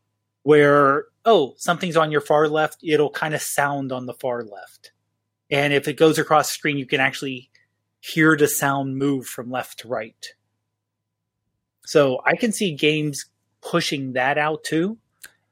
[0.44, 4.94] where oh something's on your far left it'll kind of sound on the far left
[5.52, 7.50] and if it goes across the screen you can actually
[8.00, 10.34] hear the sound move from left to right
[11.86, 13.26] so i can see games
[13.62, 14.98] pushing that out too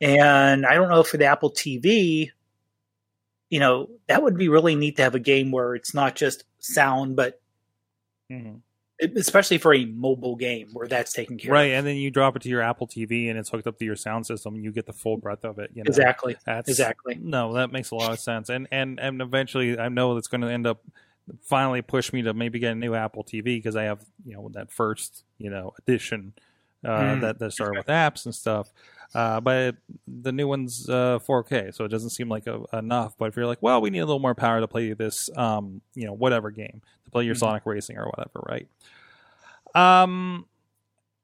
[0.01, 2.31] and i don't know for the apple tv
[3.49, 6.43] you know that would be really neat to have a game where it's not just
[6.59, 7.39] sound but
[8.31, 8.57] Mm-hmm.
[9.15, 12.35] Especially for a mobile game where that's taken care Right, of and then you drop
[12.35, 14.55] it to your Apple TV and it's hooked up to your sound system.
[14.55, 15.71] and You get the full breadth of it.
[15.73, 15.87] You know?
[15.87, 18.49] exactly That's, exactly No, that makes a lot of sense.
[18.49, 20.81] And and and eventually, I know it's going to end up
[21.43, 24.49] finally push me to maybe get a new Apple TV because I have you know
[24.53, 26.33] that first you know edition
[26.83, 27.21] uh, Mm.
[27.21, 28.71] that that started with apps and stuff.
[29.15, 29.75] Uh, but
[30.07, 33.15] the new one's uh, 4K, so it doesn't seem like a, enough.
[33.17, 35.81] But if you're like, well, we need a little more power to play this, um,
[35.95, 37.39] you know, whatever game to play your Mhm.
[37.39, 38.67] Sonic Racing or whatever, right?
[39.75, 40.45] Um,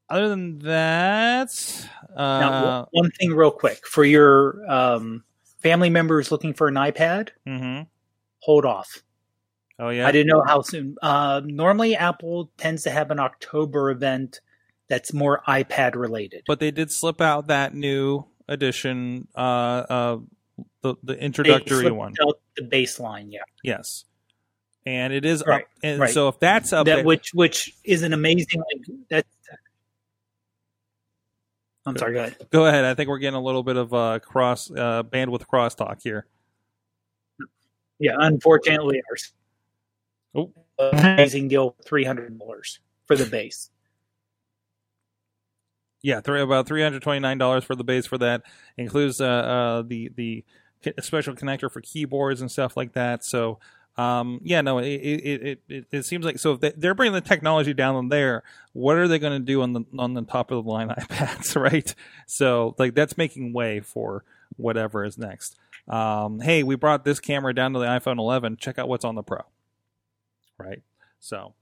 [0.10, 5.24] other than that, uh, Now, one thing real quick for your um,
[5.62, 7.82] family members looking for an iPad, hmm
[8.40, 9.02] hold off.
[9.80, 10.96] oh yeah, I didn't know how soon.
[11.02, 14.42] Uh, normally, Apple tends to have an October event
[14.88, 16.44] that's more iPad related.
[16.48, 20.18] but they did slip out that new edition, uh, uh,
[20.82, 22.14] the the introductory one.
[22.58, 23.40] the baseline, yeah.
[23.64, 24.06] Yes,
[24.86, 25.68] and it is Right, up.
[25.84, 26.10] And right.
[26.14, 29.26] so if that's up, that there- which which is an amazing like that.
[31.88, 32.14] I'm sorry.
[32.14, 32.48] Go ahead.
[32.50, 32.84] go ahead.
[32.84, 36.26] I think we're getting a little bit of uh, cross uh, bandwidth crosstalk here.
[38.00, 39.34] Yeah, unfortunately, ours.
[40.34, 40.52] Oh.
[40.80, 43.70] amazing deal, three hundred dollars for the base.
[46.06, 48.44] Yeah, three, about three hundred twenty nine dollars for the base for that
[48.78, 50.46] includes uh, uh, the the
[51.02, 53.26] special connector for keyboards and stuff like that.
[53.26, 53.58] So
[53.98, 57.22] um, yeah, no, it it, it it seems like so if they, they're bringing the
[57.22, 58.44] technology down there,
[58.74, 61.60] what are they going to do on the on the top of the line iPads,
[61.60, 61.96] right?
[62.28, 64.24] So like that's making way for
[64.58, 65.58] whatever is next.
[65.88, 68.58] Um, hey, we brought this camera down to the iPhone 11.
[68.58, 69.42] Check out what's on the Pro,
[70.60, 70.84] right?
[71.20, 71.56] So.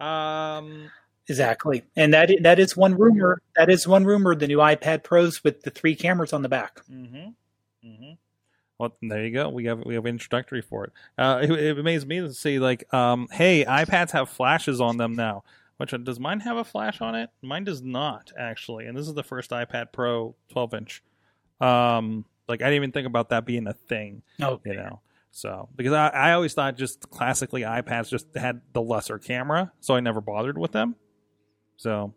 [0.00, 0.90] Um,
[1.28, 3.40] Exactly, and that that is one rumor.
[3.56, 4.34] That is one rumor.
[4.34, 6.80] The new iPad Pros with the three cameras on the back.
[6.90, 7.88] Mm-hmm.
[7.88, 8.12] Mm-hmm.
[8.78, 9.48] Well, there you go.
[9.48, 10.92] We have we have introductory for it.
[11.16, 15.14] Uh, it, it amazed me to see like, um, hey, iPads have flashes on them
[15.14, 15.44] now.
[15.78, 17.30] Which one- does mine have a flash on it?
[17.40, 21.02] Mine does not actually, and this is the first iPad Pro 12 inch.
[21.60, 25.00] Um, like I didn't even think about that being a thing, Oh, you know.
[25.30, 29.94] So because I, I always thought just classically iPads just had the lesser camera, so
[29.94, 30.96] I never bothered with them.
[31.76, 32.14] So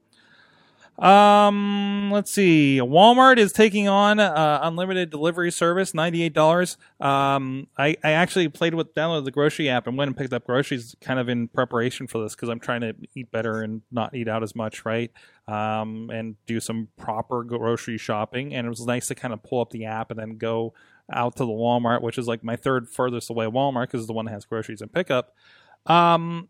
[0.99, 2.79] um, let's see.
[2.81, 6.77] Walmart is taking on uh, unlimited delivery service, ninety eight dollars.
[6.99, 10.45] Um, I I actually played with downloaded the grocery app and went and picked up
[10.47, 14.15] groceries, kind of in preparation for this because I'm trying to eat better and not
[14.15, 15.11] eat out as much, right?
[15.47, 18.55] Um, and do some proper grocery shopping.
[18.55, 20.73] And it was nice to kind of pull up the app and then go
[21.13, 24.25] out to the Walmart, which is like my third furthest away Walmart because the one
[24.25, 25.35] that has groceries and pickup.
[25.85, 26.49] Um,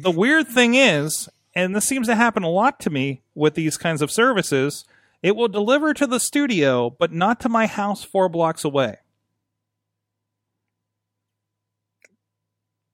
[0.00, 3.76] the weird thing is, and this seems to happen a lot to me with these
[3.76, 4.84] kinds of services,
[5.22, 8.98] it will deliver to the studio, but not to my house four blocks away.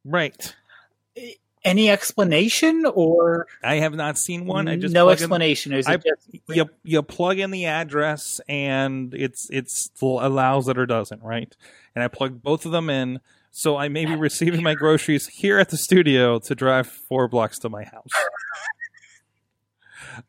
[0.04, 0.54] Right.
[1.64, 4.68] any explanation or I have not seen one.
[4.68, 5.72] I just no plug in- explanation?
[5.72, 10.78] Is it I- just you you plug in the address and it's it's allows it
[10.78, 11.54] or doesn't, right?
[11.94, 13.20] And I plug both of them in,
[13.56, 17.58] so I may be receiving my groceries here at the studio to drive four blocks
[17.60, 18.10] to my house.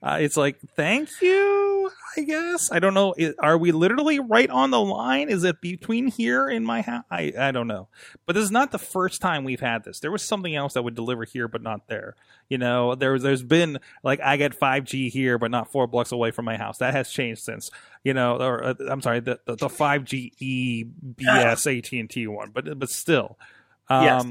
[0.01, 2.71] Uh, it's like, thank you, I guess.
[2.71, 3.13] I don't know.
[3.39, 5.29] Are we literally right on the line?
[5.29, 7.03] Is it between here and my house?
[7.11, 7.87] I, I don't know.
[8.25, 9.99] But this is not the first time we've had this.
[9.99, 12.15] There was something else that would deliver here, but not there.
[12.49, 16.31] You know, there's there's been like I get 5G here, but not four blocks away
[16.31, 16.77] from my house.
[16.77, 17.69] That has changed since.
[18.03, 20.85] You know, or uh, I'm sorry, the the, the 5G E
[21.15, 23.37] BS AT and T one, but but still,
[23.89, 24.23] Yes.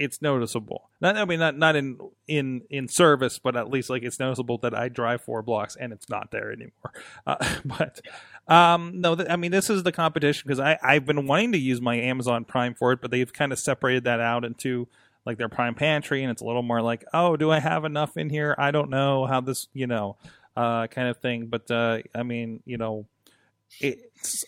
[0.00, 0.88] It's noticeable.
[1.00, 4.56] Not I mean not not in in in service, but at least like it's noticeable
[4.58, 6.72] that I drive four blocks and it's not there anymore.
[7.26, 8.00] Uh, but
[8.48, 11.58] um, no, th- I mean this is the competition because I I've been wanting to
[11.58, 14.88] use my Amazon Prime for it, but they've kind of separated that out into
[15.26, 18.16] like their Prime Pantry, and it's a little more like, oh, do I have enough
[18.16, 18.54] in here?
[18.56, 20.16] I don't know how this, you know,
[20.56, 21.46] uh, kind of thing.
[21.46, 23.06] But uh, I mean, you know,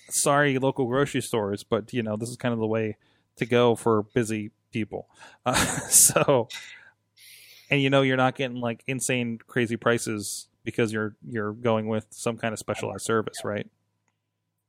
[0.08, 2.96] sorry, local grocery stores, but you know, this is kind of the way
[3.36, 5.08] to go for busy people.
[5.44, 5.54] Uh,
[5.88, 6.46] so,
[7.68, 12.06] and you know, you're not getting like insane, crazy prices because you're you're going with
[12.10, 13.68] some kind of specialized service, right?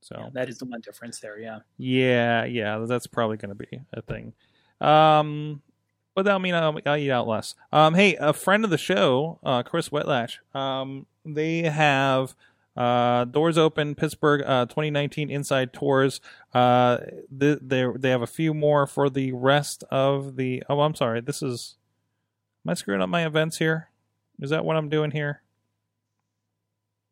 [0.01, 1.39] So that is the one difference there?
[1.39, 1.59] Yeah.
[1.77, 4.33] yeah, yeah, that's probably going to be a thing.
[4.81, 5.61] Um,
[6.15, 7.55] but that mean I'll, I'll eat out less.
[7.71, 12.35] Um, hey, a friend of the show, uh, Chris Wetlatch, um, they have
[12.75, 16.21] uh, doors open Pittsburgh uh, 2019 inside tours.
[16.53, 16.97] Uh,
[17.31, 17.55] they
[17.95, 20.63] they have a few more for the rest of the.
[20.69, 21.21] Oh, I'm sorry.
[21.21, 21.75] This is.
[22.65, 23.89] Am I screwing up my events here?
[24.39, 25.41] Is that what I'm doing here?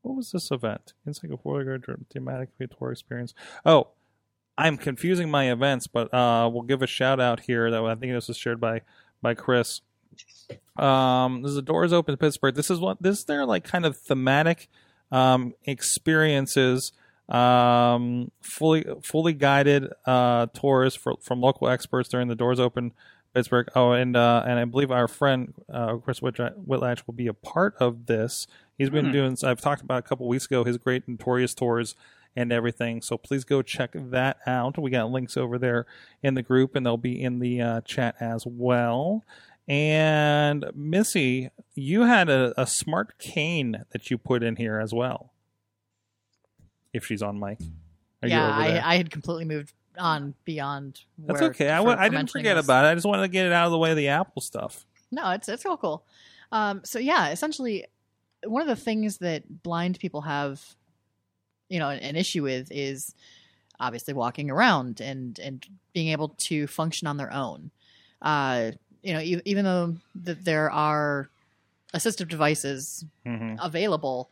[0.02, 0.94] What was this event?
[1.06, 1.80] Encyclopedia
[2.12, 3.34] thematic tour experience.
[3.66, 3.90] Oh,
[4.58, 7.70] I'm confusing my events, but uh, we'll give a shout out here.
[7.70, 8.82] That I think this was shared by
[9.22, 9.82] by Chris.
[10.76, 12.56] Um, this is the doors open Pittsburgh.
[12.56, 14.68] This is what this is their like kind of thematic
[15.12, 16.92] um, experiences.
[17.30, 22.92] Um, fully fully guided uh, tours for, from local experts during the doors open
[23.34, 23.70] Pittsburgh.
[23.74, 27.76] Oh, and uh, and I believe our friend uh, Chris Whitlatch will be a part
[27.80, 28.48] of this.
[28.78, 29.12] He's been Hmm.
[29.14, 29.38] doing.
[29.46, 31.96] I've talked about a couple weeks ago his great notorious tours
[32.36, 33.02] and everything.
[33.02, 34.78] So please go check that out.
[34.78, 35.86] We got links over there
[36.22, 39.24] in the group, and they'll be in the uh, chat as well.
[39.68, 45.32] And Missy, you had a, a smart cane that you put in here as well.
[46.94, 47.60] If she's on mic,
[48.22, 48.50] Are yeah.
[48.50, 51.02] I, I had completely moved on beyond.
[51.18, 51.70] That's okay.
[51.70, 52.66] I, for- w- for I didn't forget this.
[52.66, 52.90] about it.
[52.90, 54.86] I just wanted to get it out of the way of the Apple stuff.
[55.12, 56.04] No, it's it's real cool.
[56.52, 57.86] Um, so yeah, essentially,
[58.46, 60.76] one of the things that blind people have,
[61.70, 63.16] you know, an, an issue with is
[63.80, 67.72] obviously walking around and and being able to function on their own.
[68.22, 68.72] uh,
[69.02, 71.30] you know, e- even though that there are
[71.94, 74.32] assistive devices hmm available,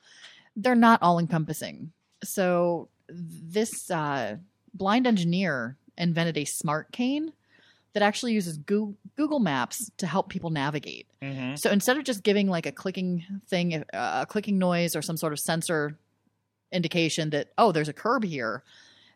[0.56, 1.92] they're not all encompassing.
[2.24, 4.38] So this uh,
[4.74, 7.34] blind engineer invented a smart cane
[7.94, 11.08] that actually uses Goo- Google Maps to help people navigate.
[11.22, 15.02] hmm So instead of just giving like a clicking thing, uh, a clicking noise or
[15.02, 15.98] some sort of sensor
[16.72, 18.64] indication that oh, there's a curb here,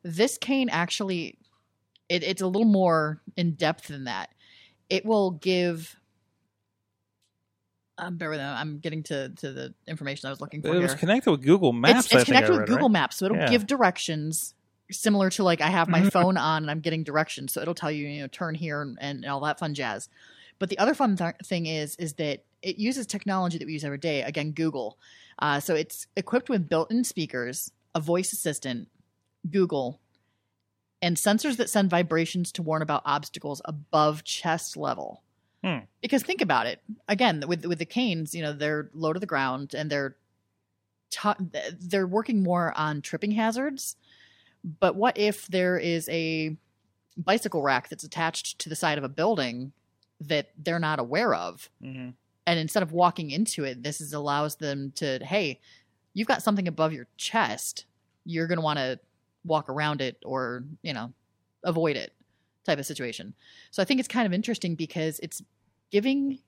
[0.03, 1.37] this cane actually
[2.09, 4.29] it, it's a little more in depth than that.
[4.89, 5.95] It will give.
[7.97, 8.45] Um, bear with me.
[8.45, 10.97] I'm getting to, to the information I was looking for It was here.
[10.99, 12.05] connected with Google Maps.
[12.05, 12.93] it's I it's connected with read, Google right?
[12.93, 13.49] Maps, so it'll Yeah.
[13.49, 14.55] give directions
[14.91, 16.11] similar to like I have my Mhm.
[16.11, 18.97] phone on and I'm getting directions, so it'll tell you you know turn here and,
[18.99, 20.09] and all that fun jazz.
[20.59, 23.83] But the other fun th- thing is is that it uses technology that we use
[23.83, 24.23] every day.
[24.23, 24.97] Again, Google.
[25.39, 28.87] Uh, so it's equipped with built-in speakers, a voice assistant,
[29.49, 29.99] Google,
[31.03, 35.21] and sensors that send vibrations to warn about obstacles above chest level.
[35.61, 35.79] Hmm.
[36.01, 39.25] Because think about it again with with the canes, you know they're low to the
[39.25, 40.15] ground and they're
[41.11, 41.37] ta-
[41.79, 43.97] they're working more on tripping hazards.
[44.79, 46.57] But what if there is a
[47.17, 49.73] bicycle rack that's attached to the side of a building
[50.21, 51.69] that they're not aware of?
[51.83, 52.13] Mhm.
[52.45, 55.59] And instead of walking into it, this is allows them to, hey,
[56.13, 57.85] you've got something above your chest.
[58.25, 58.99] You're going to want to
[59.45, 61.13] walk around it or, you know,
[61.63, 62.13] avoid it
[62.65, 63.33] type of situation.
[63.71, 65.41] So I think it's kind of interesting because it's
[65.91, 66.39] giving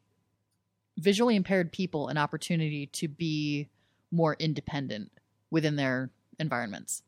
[0.97, 3.69] visually impaired people an opportunity to be
[4.11, 5.11] more independent
[5.51, 7.03] within their environments.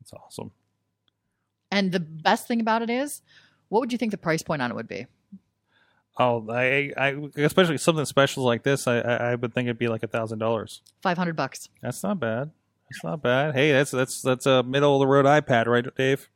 [0.00, 0.52] That's awesome.
[1.70, 3.22] And the best thing about it is,
[3.68, 5.06] what would you think the price point on it would be?
[6.18, 9.88] Oh, I, I, especially something special like this, I, I, I would think it'd be
[9.88, 10.82] like a thousand dollars.
[11.00, 11.70] Five hundred bucks.
[11.80, 12.50] That's not bad.
[12.92, 13.54] That's not bad.
[13.54, 16.28] Hey, that's that's that's a middle of the road iPad, right, Dave?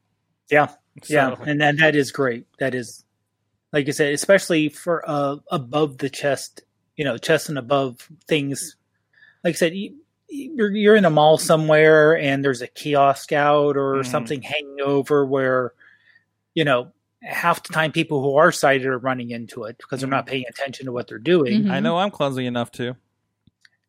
[0.50, 0.68] Yeah,
[1.08, 2.46] yeah, So- and then that is great.
[2.58, 3.04] That is,
[3.72, 6.62] like I said, especially for uh, above the chest,
[6.96, 8.76] you know, chest and above things.
[9.44, 9.96] Like I said, you,
[10.28, 14.06] you're you're in a mall somewhere and there's a kiosk out or Mhm.
[14.06, 15.72] something hanging over where,
[16.54, 16.92] you know,
[17.22, 20.44] half the time people who are sighted are running into it because they're not paying
[20.48, 21.64] attention to what they're doing.
[21.64, 21.70] Mhm.
[21.70, 22.96] I know I'm clumsy enough to.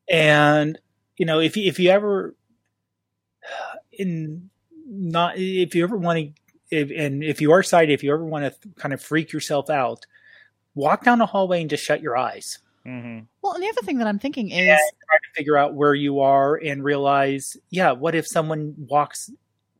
[0.09, 0.79] and
[1.17, 2.33] you know if you if you ever
[3.91, 4.49] in
[4.85, 6.31] not if you ever want to
[6.69, 9.69] if, and if you are sighted if you ever want to kind of freak yourself
[9.69, 10.05] out
[10.75, 12.59] walk down a hallway and just shut your eyes.
[12.85, 14.75] Hmm Well, and the other thing that I'm thinking is, Yeah.
[14.75, 19.29] try to figure out where you are and realize yeah what if someone walks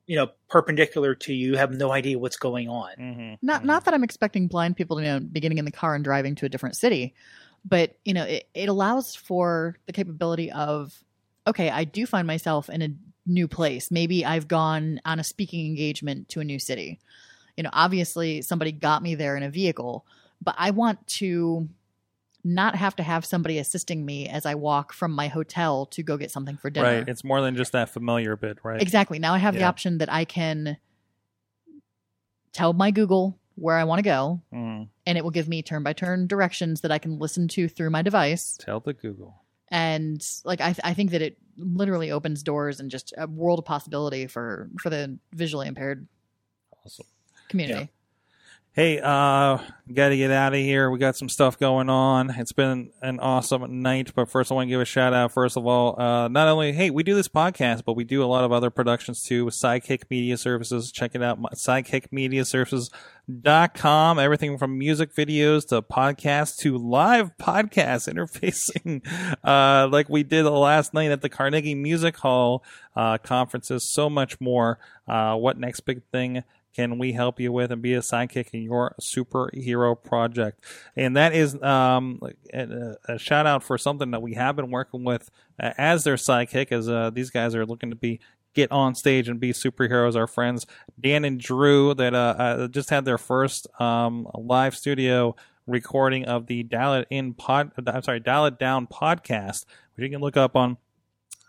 [0.07, 2.91] you know perpendicular to you you have no idea what's going on.
[2.97, 5.71] Hmm not not that I'm expecting blind people to you know, be getting in the
[5.71, 7.13] car and driving to a different city,
[7.63, 10.91] but you know it, it allows for the capability of
[11.45, 12.89] okay, I do find myself in a
[13.27, 13.91] new place.
[13.91, 16.99] Maybe I've gone on a speaking engagement to a new city.
[17.55, 20.05] You know, obviously somebody got me there in a vehicle,
[20.41, 21.67] but I want to
[22.43, 26.15] not have to have somebody assisting me as I walk from my hotel to go
[26.17, 26.99] get something for dinner.
[26.99, 27.09] Right.
[27.09, 28.81] It's more than just that familiar bit, right?
[28.81, 29.19] Exactly.
[29.19, 30.77] Now I have the option that I can
[32.53, 34.87] tell my Google where I want to go, Mm.
[35.05, 37.89] and it will give me turn by turn directions that I can listen to through
[37.89, 38.55] my device.
[38.61, 39.41] Tell the Google.
[39.69, 43.65] And like I, I think that it literally opens doors and just a world of
[43.65, 46.07] possibility for for the visually impaired
[46.85, 47.05] Awesome.
[47.49, 47.91] community.
[48.77, 49.57] Hey, uh,
[49.91, 50.91] got to get out of here.
[50.91, 52.29] We got some stuff going on.
[52.29, 55.31] It's been an awesome night, but first I want to give a shout out.
[55.31, 58.29] First of all, uh, not only hey, we do this podcast, but we do a
[58.29, 60.91] lot of other productions too with Sidekick Media Services.
[60.91, 64.19] Check it out, sidekickmediaservices.com.
[64.19, 69.01] Everything from music videos to podcasts to live podcasts interfacing,
[69.43, 72.63] uh, like we did last night at the Carnegie Music Hall,
[72.95, 74.77] uh, conferences, so much more.
[75.07, 76.43] Uh, what next big thing?
[76.77, 80.63] Can we help you with and be a sidekick in your superhero project?
[80.95, 82.21] And that is um,
[82.53, 86.17] a, a shout out for something that we have been working with uh, as their
[86.17, 88.19] sidekick, as uh, these guys are looking to be
[88.53, 90.15] get on stage and be superheroes.
[90.15, 90.67] Our friends
[90.99, 96.45] Dan and Drew that uh, uh, just had their first um, live studio recording of
[96.45, 97.71] the Dial It In pod.
[97.87, 99.65] I'm sorry, Dial It Down podcast,
[99.95, 100.77] which you can look up on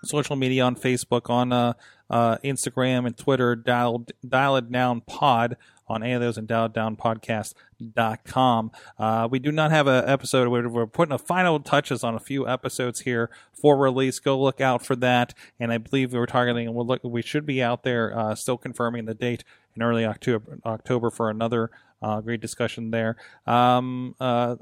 [0.04, 1.74] social media on Facebook, on uh,
[2.10, 5.56] uh, Instagram and Twitter, dial, dial it down pod
[5.88, 8.70] on any of those and dial it down podcast.com.
[8.98, 10.48] Uh, we do not have an episode.
[10.48, 14.18] We're, we're putting a final touches on a few episodes here for release.
[14.18, 15.34] Go look out for that.
[15.58, 19.06] And I believe we're targeting, we'll look, we should be out there, uh, still confirming
[19.06, 19.44] the date
[19.74, 21.70] in early October, October for another,
[22.02, 23.16] uh, great discussion there.
[23.46, 24.56] Um, uh,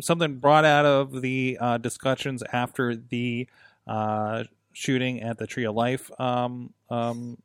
[0.00, 3.48] something brought out of the, uh, discussions after the,
[3.86, 4.44] uh,
[4.78, 7.36] shooting at the Tree of Life um, um,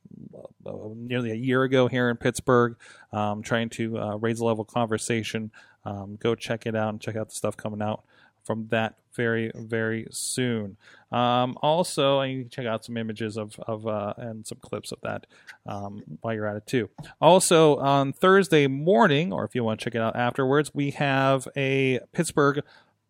[0.64, 2.76] uh, nearly a year ago here in Pittsburgh,
[3.12, 5.52] um, trying to uh, raise the level conversation.
[5.84, 8.04] Um, go check it out and check out the stuff coming out
[8.44, 10.78] from that very very soon.
[11.12, 14.92] Um, also, and you can check out some images of of uh, and some clips
[14.92, 15.26] of that
[15.66, 16.90] um, while you're at it too.
[17.20, 21.48] Also, on Thursday morning, or if you want to check it out afterwards, we have
[21.58, 22.64] a Pittsburgh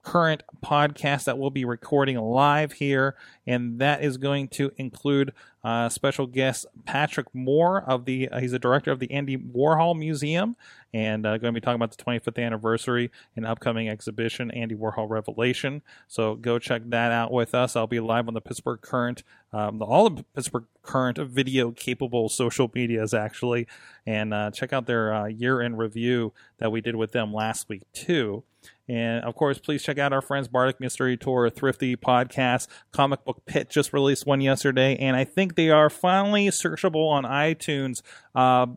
[0.04, 3.16] current podcast that we'll be recording live here,
[3.48, 5.34] and that is going to include
[5.64, 8.28] uh, special guest Patrick Moore of the.
[8.30, 10.58] Uh, he's the director of the Andy Warhol Museum,
[10.94, 15.10] and uh, going to be talking about the 25th anniversary and upcoming exhibition, Andy Warhol
[15.10, 15.82] Revelation.
[16.08, 17.78] So go check that out with us.
[17.78, 19.24] I'll be live on the Pittsburgh Current,
[19.54, 23.68] um, the, all of Pittsburgh Current video capable social medias actually,
[24.06, 27.70] and uh, check out their uh, year in review that we did with them last
[27.70, 28.44] week too.
[28.90, 33.44] And of course, please check out our friends Bardic Mystery Tour, Thrifty Podcast, Comic Book
[33.46, 38.02] Pit just released one yesterday, and I think they are finally searchable on iTunes.
[38.36, 38.68] Uh,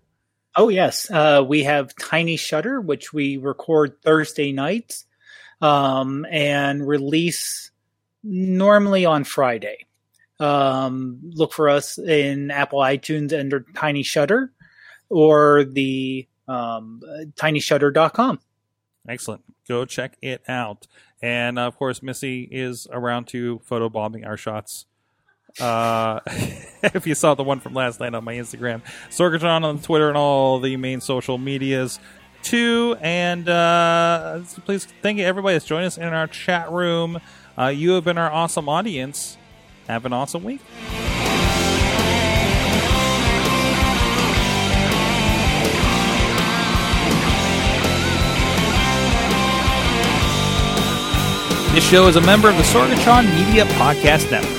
[0.56, 5.06] Oh yes, uh, we have Tiny Shutter, which we record Thursday nights
[5.62, 7.72] um, and release
[8.24, 9.86] normally on Friday.
[10.40, 14.52] Um, look for us in Apple iTunes under Tiny Shutter
[15.10, 17.02] or the um,
[17.36, 18.40] tinyshutter.com.
[19.08, 19.44] Excellent.
[19.68, 20.88] Go check it out.
[21.22, 24.86] And of course, Missy is around to photobombing our shots.
[25.60, 26.20] Uh,
[26.84, 30.18] if you saw the one from last night on my Instagram, Sorgatron on Twitter and
[30.18, 32.00] all the main social medias
[32.44, 32.96] too.
[33.02, 37.20] And uh, please thank you everybody that's joined us in our chat room.
[37.58, 39.38] Uh, you have been our awesome audience.
[39.88, 40.62] Have an awesome week.
[51.74, 54.59] This show is a member of the Sorgatron Media Podcast Network.